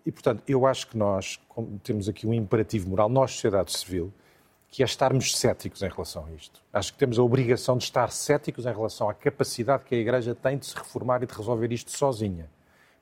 e 0.05 0.12
portanto 0.12 0.41
eu 0.48 0.65
acho 0.65 0.88
que 0.88 0.98
nós 0.98 1.39
temos 1.84 2.10
aqui 2.10 2.25
um 2.25 2.34
imperativo 2.34 2.89
moral, 2.89 3.10
nós, 3.10 3.31
sociedade 3.31 3.72
civil, 3.72 4.12
que 4.70 4.81
é 4.81 4.86
estarmos 4.86 5.38
céticos 5.38 5.84
em 5.84 5.89
relação 5.89 6.25
a 6.25 6.31
isto. 6.31 6.62
Acho 6.72 6.93
que 6.93 6.98
temos 6.98 7.20
a 7.20 7.24
obrigação 7.24 7.77
de 7.77 7.84
estar 7.84 8.10
céticos 8.10 8.65
em 8.65 8.74
relação 8.74 9.10
à 9.10 9.13
capacidade 9.13 9.84
que 9.84 9.93
a 9.93 9.98
Igreja 9.98 10.34
tem 10.34 10.58
de 10.58 10.65
se 10.65 10.75
reformar 10.75 11.22
e 11.22 11.25
de 11.25 11.34
resolver 11.34 11.72
isto 11.74 11.91
sozinha. 11.91 12.50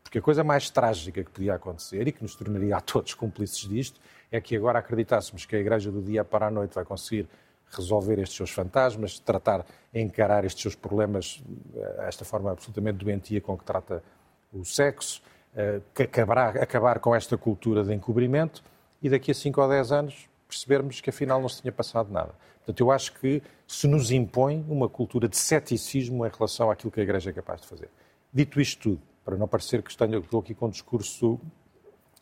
Porque 0.03 0.17
a 0.17 0.21
coisa 0.21 0.43
mais 0.43 0.69
trágica 0.69 1.23
que 1.23 1.29
podia 1.29 1.55
acontecer 1.55 2.07
e 2.07 2.11
que 2.11 2.21
nos 2.21 2.35
tornaria 2.35 2.77
a 2.77 2.81
todos 2.81 3.13
cúmplices 3.13 3.67
disto 3.67 3.99
é 4.31 4.41
que 4.41 4.55
agora 4.55 4.79
acreditássemos 4.79 5.45
que 5.45 5.55
a 5.55 5.59
Igreja 5.59 5.91
do 5.91 6.01
dia 6.01 6.23
para 6.23 6.47
a 6.47 6.51
noite 6.51 6.73
vai 6.73 6.85
conseguir 6.85 7.27
resolver 7.71 8.19
estes 8.19 8.35
seus 8.35 8.51
fantasmas, 8.51 9.19
tratar, 9.19 9.65
encarar 9.93 10.43
estes 10.45 10.61
seus 10.63 10.75
problemas, 10.75 11.43
eh, 11.75 12.05
esta 12.07 12.25
forma 12.25 12.51
absolutamente 12.51 12.97
doentia 12.97 13.39
com 13.39 13.57
que 13.57 13.63
trata 13.63 14.03
o 14.51 14.65
sexo, 14.65 15.21
eh, 15.55 15.79
que 15.93 16.03
acabar, 16.03 16.57
acabar 16.57 16.99
com 16.99 17.15
esta 17.15 17.37
cultura 17.37 17.83
de 17.83 17.93
encobrimento 17.93 18.63
e 19.01 19.09
daqui 19.09 19.31
a 19.31 19.33
5 19.33 19.61
ou 19.61 19.69
10 19.69 19.91
anos 19.91 20.29
percebermos 20.47 20.99
que 20.99 21.11
afinal 21.11 21.39
não 21.39 21.47
se 21.47 21.61
tinha 21.61 21.71
passado 21.71 22.11
nada. 22.11 22.33
Portanto, 22.57 22.81
eu 22.81 22.91
acho 22.91 23.13
que 23.13 23.41
se 23.67 23.87
nos 23.87 24.11
impõe 24.11 24.65
uma 24.67 24.89
cultura 24.89 25.27
de 25.27 25.37
ceticismo 25.37 26.25
em 26.25 26.29
relação 26.29 26.71
àquilo 26.71 26.91
que 26.91 26.99
a 26.99 27.03
Igreja 27.03 27.29
é 27.29 27.33
capaz 27.33 27.61
de 27.61 27.67
fazer. 27.67 27.89
Dito 28.33 28.59
isto 28.59 28.81
tudo, 28.81 29.01
para 29.29 29.37
não 29.37 29.47
parecer 29.47 29.83
que 29.83 29.91
estou 29.91 30.39
aqui 30.39 30.55
com 30.55 30.65
um 30.65 30.69
discurso 30.69 31.39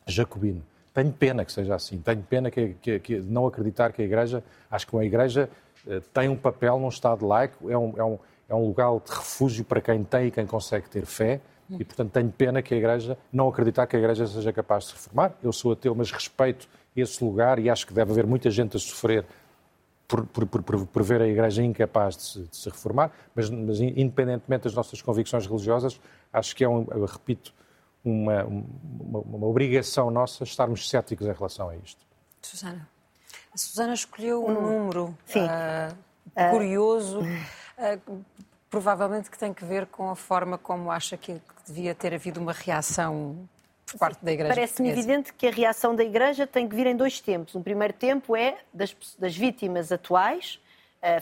jacobino. 0.06 0.62
Tenho 0.92 1.10
pena 1.10 1.42
que 1.42 1.50
seja 1.50 1.74
assim, 1.74 1.98
tenho 1.98 2.22
pena 2.22 2.50
que, 2.50 2.74
que, 2.82 2.98
que 2.98 3.16
não 3.20 3.46
acreditar 3.46 3.92
que 3.92 4.02
a 4.02 4.04
Igreja, 4.04 4.44
acho 4.70 4.86
que 4.86 4.96
a 4.96 5.04
Igreja 5.04 5.48
eh, 5.86 6.02
tem 6.12 6.28
um 6.28 6.36
papel 6.36 6.78
num 6.78 6.88
Estado 6.88 7.26
laico, 7.26 7.70
é 7.70 7.78
um, 7.78 7.94
é, 7.96 8.04
um, 8.04 8.18
é 8.48 8.54
um 8.54 8.66
lugar 8.66 8.90
de 9.00 9.10
refúgio 9.10 9.64
para 9.64 9.80
quem 9.80 10.04
tem 10.04 10.26
e 10.26 10.30
quem 10.30 10.44
consegue 10.44 10.90
ter 10.90 11.06
fé, 11.06 11.40
e 11.70 11.84
portanto 11.84 12.12
tenho 12.12 12.30
pena 12.30 12.60
que 12.60 12.74
a 12.74 12.76
Igreja, 12.76 13.16
não 13.32 13.48
acreditar 13.48 13.86
que 13.86 13.96
a 13.96 13.98
Igreja 13.98 14.26
seja 14.26 14.52
capaz 14.52 14.84
de 14.84 14.90
se 14.90 14.96
reformar. 14.96 15.32
Eu 15.42 15.52
sou 15.52 15.72
ateu, 15.72 15.94
mas 15.94 16.10
respeito 16.10 16.68
esse 16.96 17.22
lugar 17.24 17.58
e 17.58 17.70
acho 17.70 17.86
que 17.86 17.94
deve 17.94 18.10
haver 18.10 18.26
muita 18.26 18.50
gente 18.50 18.76
a 18.76 18.80
sofrer 18.80 19.24
por, 20.08 20.26
por, 20.26 20.46
por, 20.48 20.86
por 20.86 21.02
ver 21.02 21.20
a 21.20 21.28
Igreja 21.28 21.62
incapaz 21.62 22.16
de 22.16 22.22
se, 22.22 22.42
de 22.44 22.56
se 22.56 22.70
reformar, 22.70 23.12
mas, 23.34 23.50
mas, 23.50 23.78
independentemente 23.78 24.64
das 24.64 24.74
nossas 24.74 25.02
convicções 25.02 25.46
religiosas, 25.46 26.00
acho 26.32 26.56
que 26.56 26.64
é, 26.64 26.68
um, 26.68 26.86
eu 26.90 27.04
repito, 27.04 27.52
uma, 28.02 28.42
uma, 28.44 29.18
uma 29.20 29.46
obrigação 29.46 30.10
nossa 30.10 30.44
estarmos 30.44 30.88
céticos 30.88 31.26
em 31.26 31.32
relação 31.32 31.68
a 31.68 31.76
isto. 31.76 32.00
Susana. 32.40 32.88
A 33.52 33.58
Susana 33.58 33.92
escolheu 33.92 34.44
um 34.46 34.54
número 34.54 35.04
uh, 35.06 36.50
curioso, 36.50 37.20
uh, 37.20 38.24
provavelmente 38.70 39.30
que 39.30 39.38
tem 39.38 39.52
que 39.52 39.64
ver 39.64 39.86
com 39.86 40.08
a 40.08 40.16
forma 40.16 40.56
como 40.56 40.90
acha 40.90 41.18
que 41.18 41.40
devia 41.66 41.94
ter 41.94 42.14
havido 42.14 42.40
uma 42.40 42.52
reação 42.52 43.48
parte 43.96 44.24
da 44.24 44.32
Igreja. 44.32 44.54
Parece-me 44.54 44.90
evidente 44.90 45.32
que 45.32 45.46
a 45.46 45.50
reação 45.50 45.94
da 45.94 46.02
Igreja 46.02 46.46
tem 46.46 46.68
que 46.68 46.74
vir 46.74 46.86
em 46.86 46.96
dois 46.96 47.20
tempos. 47.20 47.54
Um 47.54 47.62
primeiro 47.62 47.94
tempo 47.94 48.34
é 48.36 48.58
das, 48.74 48.94
das 49.18 49.36
vítimas 49.36 49.92
atuais, 49.92 50.60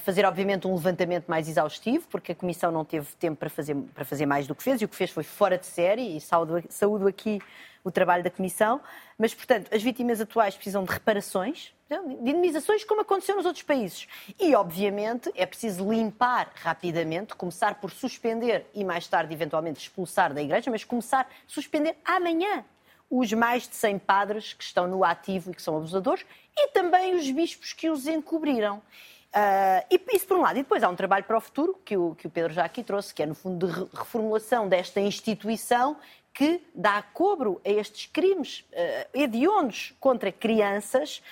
fazer, 0.01 0.25
obviamente, 0.25 0.67
um 0.67 0.75
levantamento 0.75 1.27
mais 1.27 1.49
exaustivo, 1.49 2.07
porque 2.09 2.33
a 2.33 2.35
Comissão 2.35 2.73
não 2.73 2.83
teve 2.83 3.07
tempo 3.17 3.37
para 3.37 3.51
fazer, 3.51 3.77
para 3.95 4.05
fazer 4.07 4.25
mais 4.25 4.47
do 4.47 4.55
que 4.55 4.63
fez, 4.63 4.81
e 4.81 4.87
o 4.87 4.89
que 4.89 4.97
fez 4.97 5.11
foi 5.11 5.23
fora 5.23 5.59
de 5.59 5.67
série, 5.67 6.17
e 6.17 6.21
saúdo, 6.21 6.65
saúdo 6.71 7.07
aqui 7.07 7.41
o 7.85 7.91
trabalho 7.91 8.25
da 8.25 8.31
Comissão. 8.31 8.81
Mas, 9.19 9.35
portanto, 9.35 9.69
as 9.73 9.83
vítimas 9.83 10.19
atuais 10.19 10.55
precisam 10.55 10.83
de 10.83 10.91
reparações, 10.91 11.75
de 11.88 12.31
indemnizações, 12.31 12.85
como 12.85 13.02
aconteceu 13.02 13.37
nos 13.37 13.47
outros 13.47 13.62
países. 13.62 14.09
E, 14.40 14.55
obviamente, 14.55 15.31
é 15.35 15.47
preciso 15.47 15.88
limpar 15.88 16.50
rapidamente, 16.57 17.35
começar 17.35 17.76
por 17.76 17.90
suspender 17.90 18.66
e 18.75 18.85
mais 18.85 19.07
tarde, 19.07 19.33
eventualmente, 19.33 19.81
expulsar 19.81 20.35
da 20.35 20.43
Igreja, 20.43 20.71
mas 20.71 20.83
começar 20.83 21.23
a 21.23 21.26
suspender 21.47 21.97
amanhã 22.05 22.64
os 23.09 23.33
mais 23.33 23.69
de 23.69 23.76
100 23.76 24.00
padres 24.00 24.52
que 24.52 24.64
estão 24.64 24.88
no 24.88 25.05
ativo 25.05 25.52
e 25.52 25.55
que 25.55 25.62
são 25.62 25.76
abusadores 25.76 26.26
e 26.57 26.69
também 26.69 27.14
os 27.14 27.31
bispos 27.31 27.73
que 27.73 27.88
os 27.88 28.07
encobriram. 28.09 28.78
Uh, 28.78 29.85
e 29.90 30.16
isso 30.16 30.26
por 30.26 30.38
um 30.38 30.40
lado. 30.40 30.59
E 30.59 30.62
depois 30.62 30.83
há 30.83 30.88
um 30.88 30.97
trabalho 30.97 31.25
para 31.25 31.37
o 31.37 31.40
futuro, 31.40 31.78
que 31.85 31.97
o, 31.97 32.14
que 32.14 32.26
o 32.26 32.31
Pedro 32.31 32.52
já 32.52 32.64
aqui 32.64 32.83
trouxe, 32.83 33.14
que 33.14 33.23
é, 33.23 33.26
no 33.26 33.35
fundo, 33.35 33.66
de 33.66 33.97
reformulação 33.97 34.69
desta 34.69 35.00
instituição 35.00 35.97
que 36.33 36.61
dá 36.75 37.02
cobro 37.02 37.61
a 37.64 37.71
estes 37.71 38.07
crimes 38.07 38.61
uh, 38.73 39.09
hediondos 39.14 39.95
contra 40.00 40.33
crianças 40.33 41.23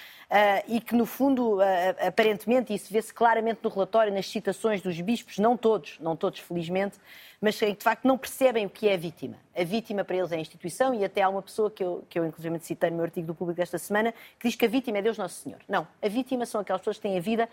e 0.66 0.80
que, 0.80 0.94
no 0.94 1.06
fundo, 1.06 1.58
uh, 1.58 2.06
aparentemente, 2.06 2.74
isso 2.74 2.92
vê-se 2.92 3.12
claramente 3.12 3.60
no 3.62 3.70
relatório, 3.70 4.12
nas 4.12 4.26
citações 4.26 4.82
dos 4.82 5.00
bispos, 5.00 5.38
não 5.38 5.56
todos, 5.56 5.96
não 6.00 6.16
todos, 6.16 6.40
felizmente, 6.40 6.98
mas 7.40 7.58
que, 7.58 7.72
de 7.72 7.82
facto, 7.84 8.04
não 8.04 8.18
percebem 8.18 8.66
o 8.66 8.70
que 8.70 8.88
é 8.88 8.94
a 8.94 8.96
vítima. 8.96 9.36
A 9.56 9.62
vítima 9.62 10.04
para 10.04 10.16
eles 10.16 10.32
é 10.32 10.36
a 10.36 10.40
instituição 10.40 10.94
e 10.94 11.04
até 11.04 11.22
há 11.22 11.28
uma 11.28 11.42
pessoa 11.42 11.70
que 11.70 11.84
eu, 11.84 12.04
que 12.08 12.18
eu 12.18 12.26
inclusive, 12.26 12.58
citei 12.60 12.90
no 12.90 12.96
meu 12.96 13.04
artigo 13.04 13.26
do 13.26 13.34
público 13.34 13.58
desta 13.58 13.78
semana, 13.78 14.12
que 14.38 14.48
diz 14.48 14.56
que 14.56 14.64
a 14.64 14.68
vítima 14.68 14.98
é 14.98 15.02
Deus 15.02 15.18
Nosso 15.18 15.42
Senhor. 15.42 15.60
Não, 15.68 15.86
a 16.02 16.08
vítima 16.08 16.46
são 16.46 16.60
aquelas 16.60 16.80
pessoas 16.80 16.96
que 16.96 17.02
têm 17.02 17.16
a 17.16 17.20
vida 17.20 17.48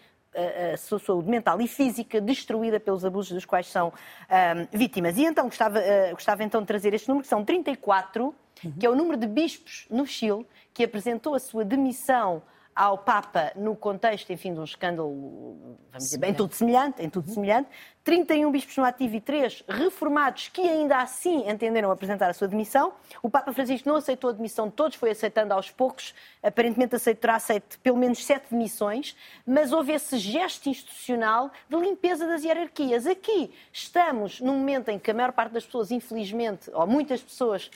a 0.73 0.77
sua 0.77 0.97
saúde 0.97 1.29
mental 1.29 1.59
e 1.59 1.67
física 1.67 2.21
destruída 2.21 2.79
pelos 2.79 3.03
abusos 3.03 3.33
dos 3.33 3.45
quais 3.45 3.67
são 3.67 3.89
um, 3.89 4.77
vítimas. 4.77 5.17
E 5.17 5.25
então 5.25 5.45
gostava, 5.45 5.79
uh, 5.79 6.11
gostava 6.11 6.43
então 6.43 6.61
de 6.61 6.67
trazer 6.67 6.93
este 6.93 7.09
número, 7.09 7.23
que 7.23 7.29
são 7.29 7.43
34, 7.43 8.33
uhum. 8.63 8.71
que 8.79 8.85
é 8.85 8.89
o 8.89 8.95
número 8.95 9.17
de 9.17 9.27
bispos 9.27 9.85
no 9.89 10.05
Chile 10.05 10.45
que 10.73 10.83
apresentou 10.83 11.35
a 11.35 11.39
sua 11.39 11.65
demissão 11.65 12.41
ao 12.75 12.97
Papa 12.97 13.51
no 13.55 13.75
contexto, 13.75 14.31
enfim, 14.31 14.53
de 14.53 14.59
um 14.59 14.63
escândalo, 14.63 15.77
vamos 15.91 16.09
dizer, 16.09 16.23
em 16.23 16.33
tudo 16.33 16.53
semelhante, 16.53 17.03
em 17.03 17.09
tudo 17.09 17.27
uhum. 17.27 17.33
semelhante, 17.33 17.69
31 18.03 18.51
bispos 18.51 18.77
no 18.77 18.83
ativo 18.83 19.15
e 19.15 19.21
3 19.21 19.63
reformados 19.67 20.47
que 20.49 20.61
ainda 20.61 20.97
assim 20.97 21.47
entenderam 21.47 21.91
apresentar 21.91 22.29
a 22.29 22.33
sua 22.33 22.47
demissão. 22.47 22.93
O 23.21 23.29
Papa 23.29 23.53
Francisco 23.53 23.87
não 23.87 23.97
aceitou 23.97 24.29
a 24.29 24.33
demissão 24.33 24.67
de 24.67 24.73
todos, 24.73 24.97
foi 24.97 25.11
aceitando 25.11 25.53
aos 25.53 25.69
poucos, 25.69 26.15
aparentemente 26.41 26.95
aceitará 26.95 27.35
aceite 27.35 27.77
pelo 27.79 27.97
menos 27.97 28.25
sete 28.25 28.47
demissões, 28.49 29.15
mas 29.45 29.71
houve 29.71 29.91
esse 29.93 30.17
gesto 30.17 30.67
institucional 30.67 31.51
de 31.69 31.75
limpeza 31.77 32.25
das 32.25 32.43
hierarquias. 32.43 33.05
Aqui 33.05 33.53
estamos 33.71 34.39
num 34.39 34.57
momento 34.57 34.89
em 34.89 34.97
que 34.97 35.11
a 35.11 35.13
maior 35.13 35.31
parte 35.31 35.51
das 35.51 35.65
pessoas, 35.65 35.91
infelizmente, 35.91 36.71
ou 36.73 36.87
muitas 36.87 37.21
pessoas, 37.21 37.69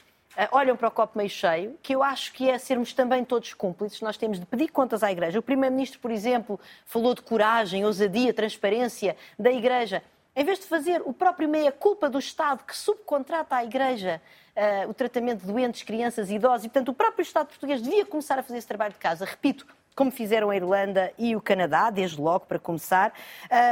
olham 0.52 0.76
para 0.76 0.88
o 0.88 0.92
copo 0.92 1.18
meio 1.18 1.30
cheio, 1.30 1.78
que 1.82 1.94
eu 1.96 2.04
acho 2.04 2.34
que 2.34 2.50
é 2.50 2.58
sermos 2.58 2.94
também 2.94 3.24
todos 3.24 3.54
cúmplices, 3.54 4.02
nós 4.02 4.18
temos 4.18 4.40
de 4.40 4.46
pedir 4.46 4.70
contas 4.70 5.04
à 5.04 5.12
Igreja. 5.12 5.40
O 5.40 5.42
Primeiro-Ministro, 5.42 6.00
por 6.00 6.12
exemplo, 6.12 6.60
falou 6.86 7.14
de 7.14 7.22
coragem, 7.22 7.86
ousadia, 7.86 8.34
transparência 8.34 9.16
da 9.38 9.52
Igreja. 9.52 10.04
Em 10.36 10.44
vez 10.44 10.60
de 10.60 10.66
fazer 10.66 11.02
o 11.06 11.14
próprio 11.14 11.48
meia-culpa 11.48 12.10
do 12.10 12.20
Estado 12.20 12.64
que 12.66 12.76
subcontrata 12.76 13.56
à 13.56 13.64
Igreja 13.64 14.22
uh, 14.56 14.90
o 14.90 14.94
tratamento 14.94 15.42
de 15.42 15.48
doentes, 15.48 15.84
crianças 15.84 16.30
e 16.30 16.36
idosos, 16.36 16.66
e 16.66 16.70
portanto 16.70 16.90
o 16.90 16.94
próprio 16.94 17.24
Estado 17.24 17.48
português 17.48 17.82
devia 17.82 18.06
começar 18.06 18.38
a 18.40 18.44
fazer 18.44 18.58
esse 18.58 18.68
trabalho 18.68 18.94
de 18.94 19.00
casa. 19.00 19.26
Repito, 19.26 19.66
como 19.96 20.12
fizeram 20.12 20.50
a 20.50 20.56
Irlanda 20.56 21.14
e 21.18 21.36
o 21.36 21.42
Canadá, 21.42 21.90
desde 21.90 22.20
logo, 22.20 22.46
para 22.46 22.60
começar. 22.60 23.14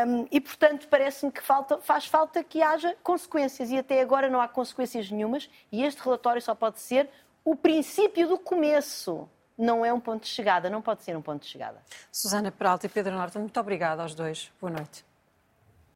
Um, 0.08 0.26
e, 0.32 0.40
portanto, 0.40 0.88
parece-me 0.88 1.32
que 1.32 1.42
falta, 1.42 1.80
faz 1.80 2.06
falta 2.06 2.44
que 2.44 2.62
haja 2.62 2.96
consequências. 3.04 3.70
E 3.70 3.78
até 3.78 4.02
agora 4.02 4.30
não 4.30 4.40
há 4.40 4.48
consequências 4.48 5.12
nenhumas. 5.12 5.50
E 5.72 5.84
este 5.84 6.02
relatório 6.02 6.42
só 6.42 6.56
pode 6.56 6.80
ser 6.80 7.10
o 7.44 7.56
princípio 7.56 8.28
do 8.28 8.38
começo. 8.38 9.28
Não 9.58 9.86
é 9.86 9.94
um 9.94 10.00
ponto 10.00 10.24
de 10.24 10.30
chegada, 10.30 10.70
não 10.70 10.82
pode 10.82 11.04
ser 11.04 11.16
um 11.16 11.22
ponto 11.22 11.44
de 11.44 11.48
chegada. 11.48 11.84
Susana 12.12 12.52
Peralta 12.52 12.88
e 12.88 12.90
Pedro 12.90 13.14
Norte, 13.14 13.38
muito 13.38 13.60
obrigada 13.60 14.02
aos 14.02 14.16
dois. 14.16 14.52
Boa 14.60 14.72
noite. 14.72 15.13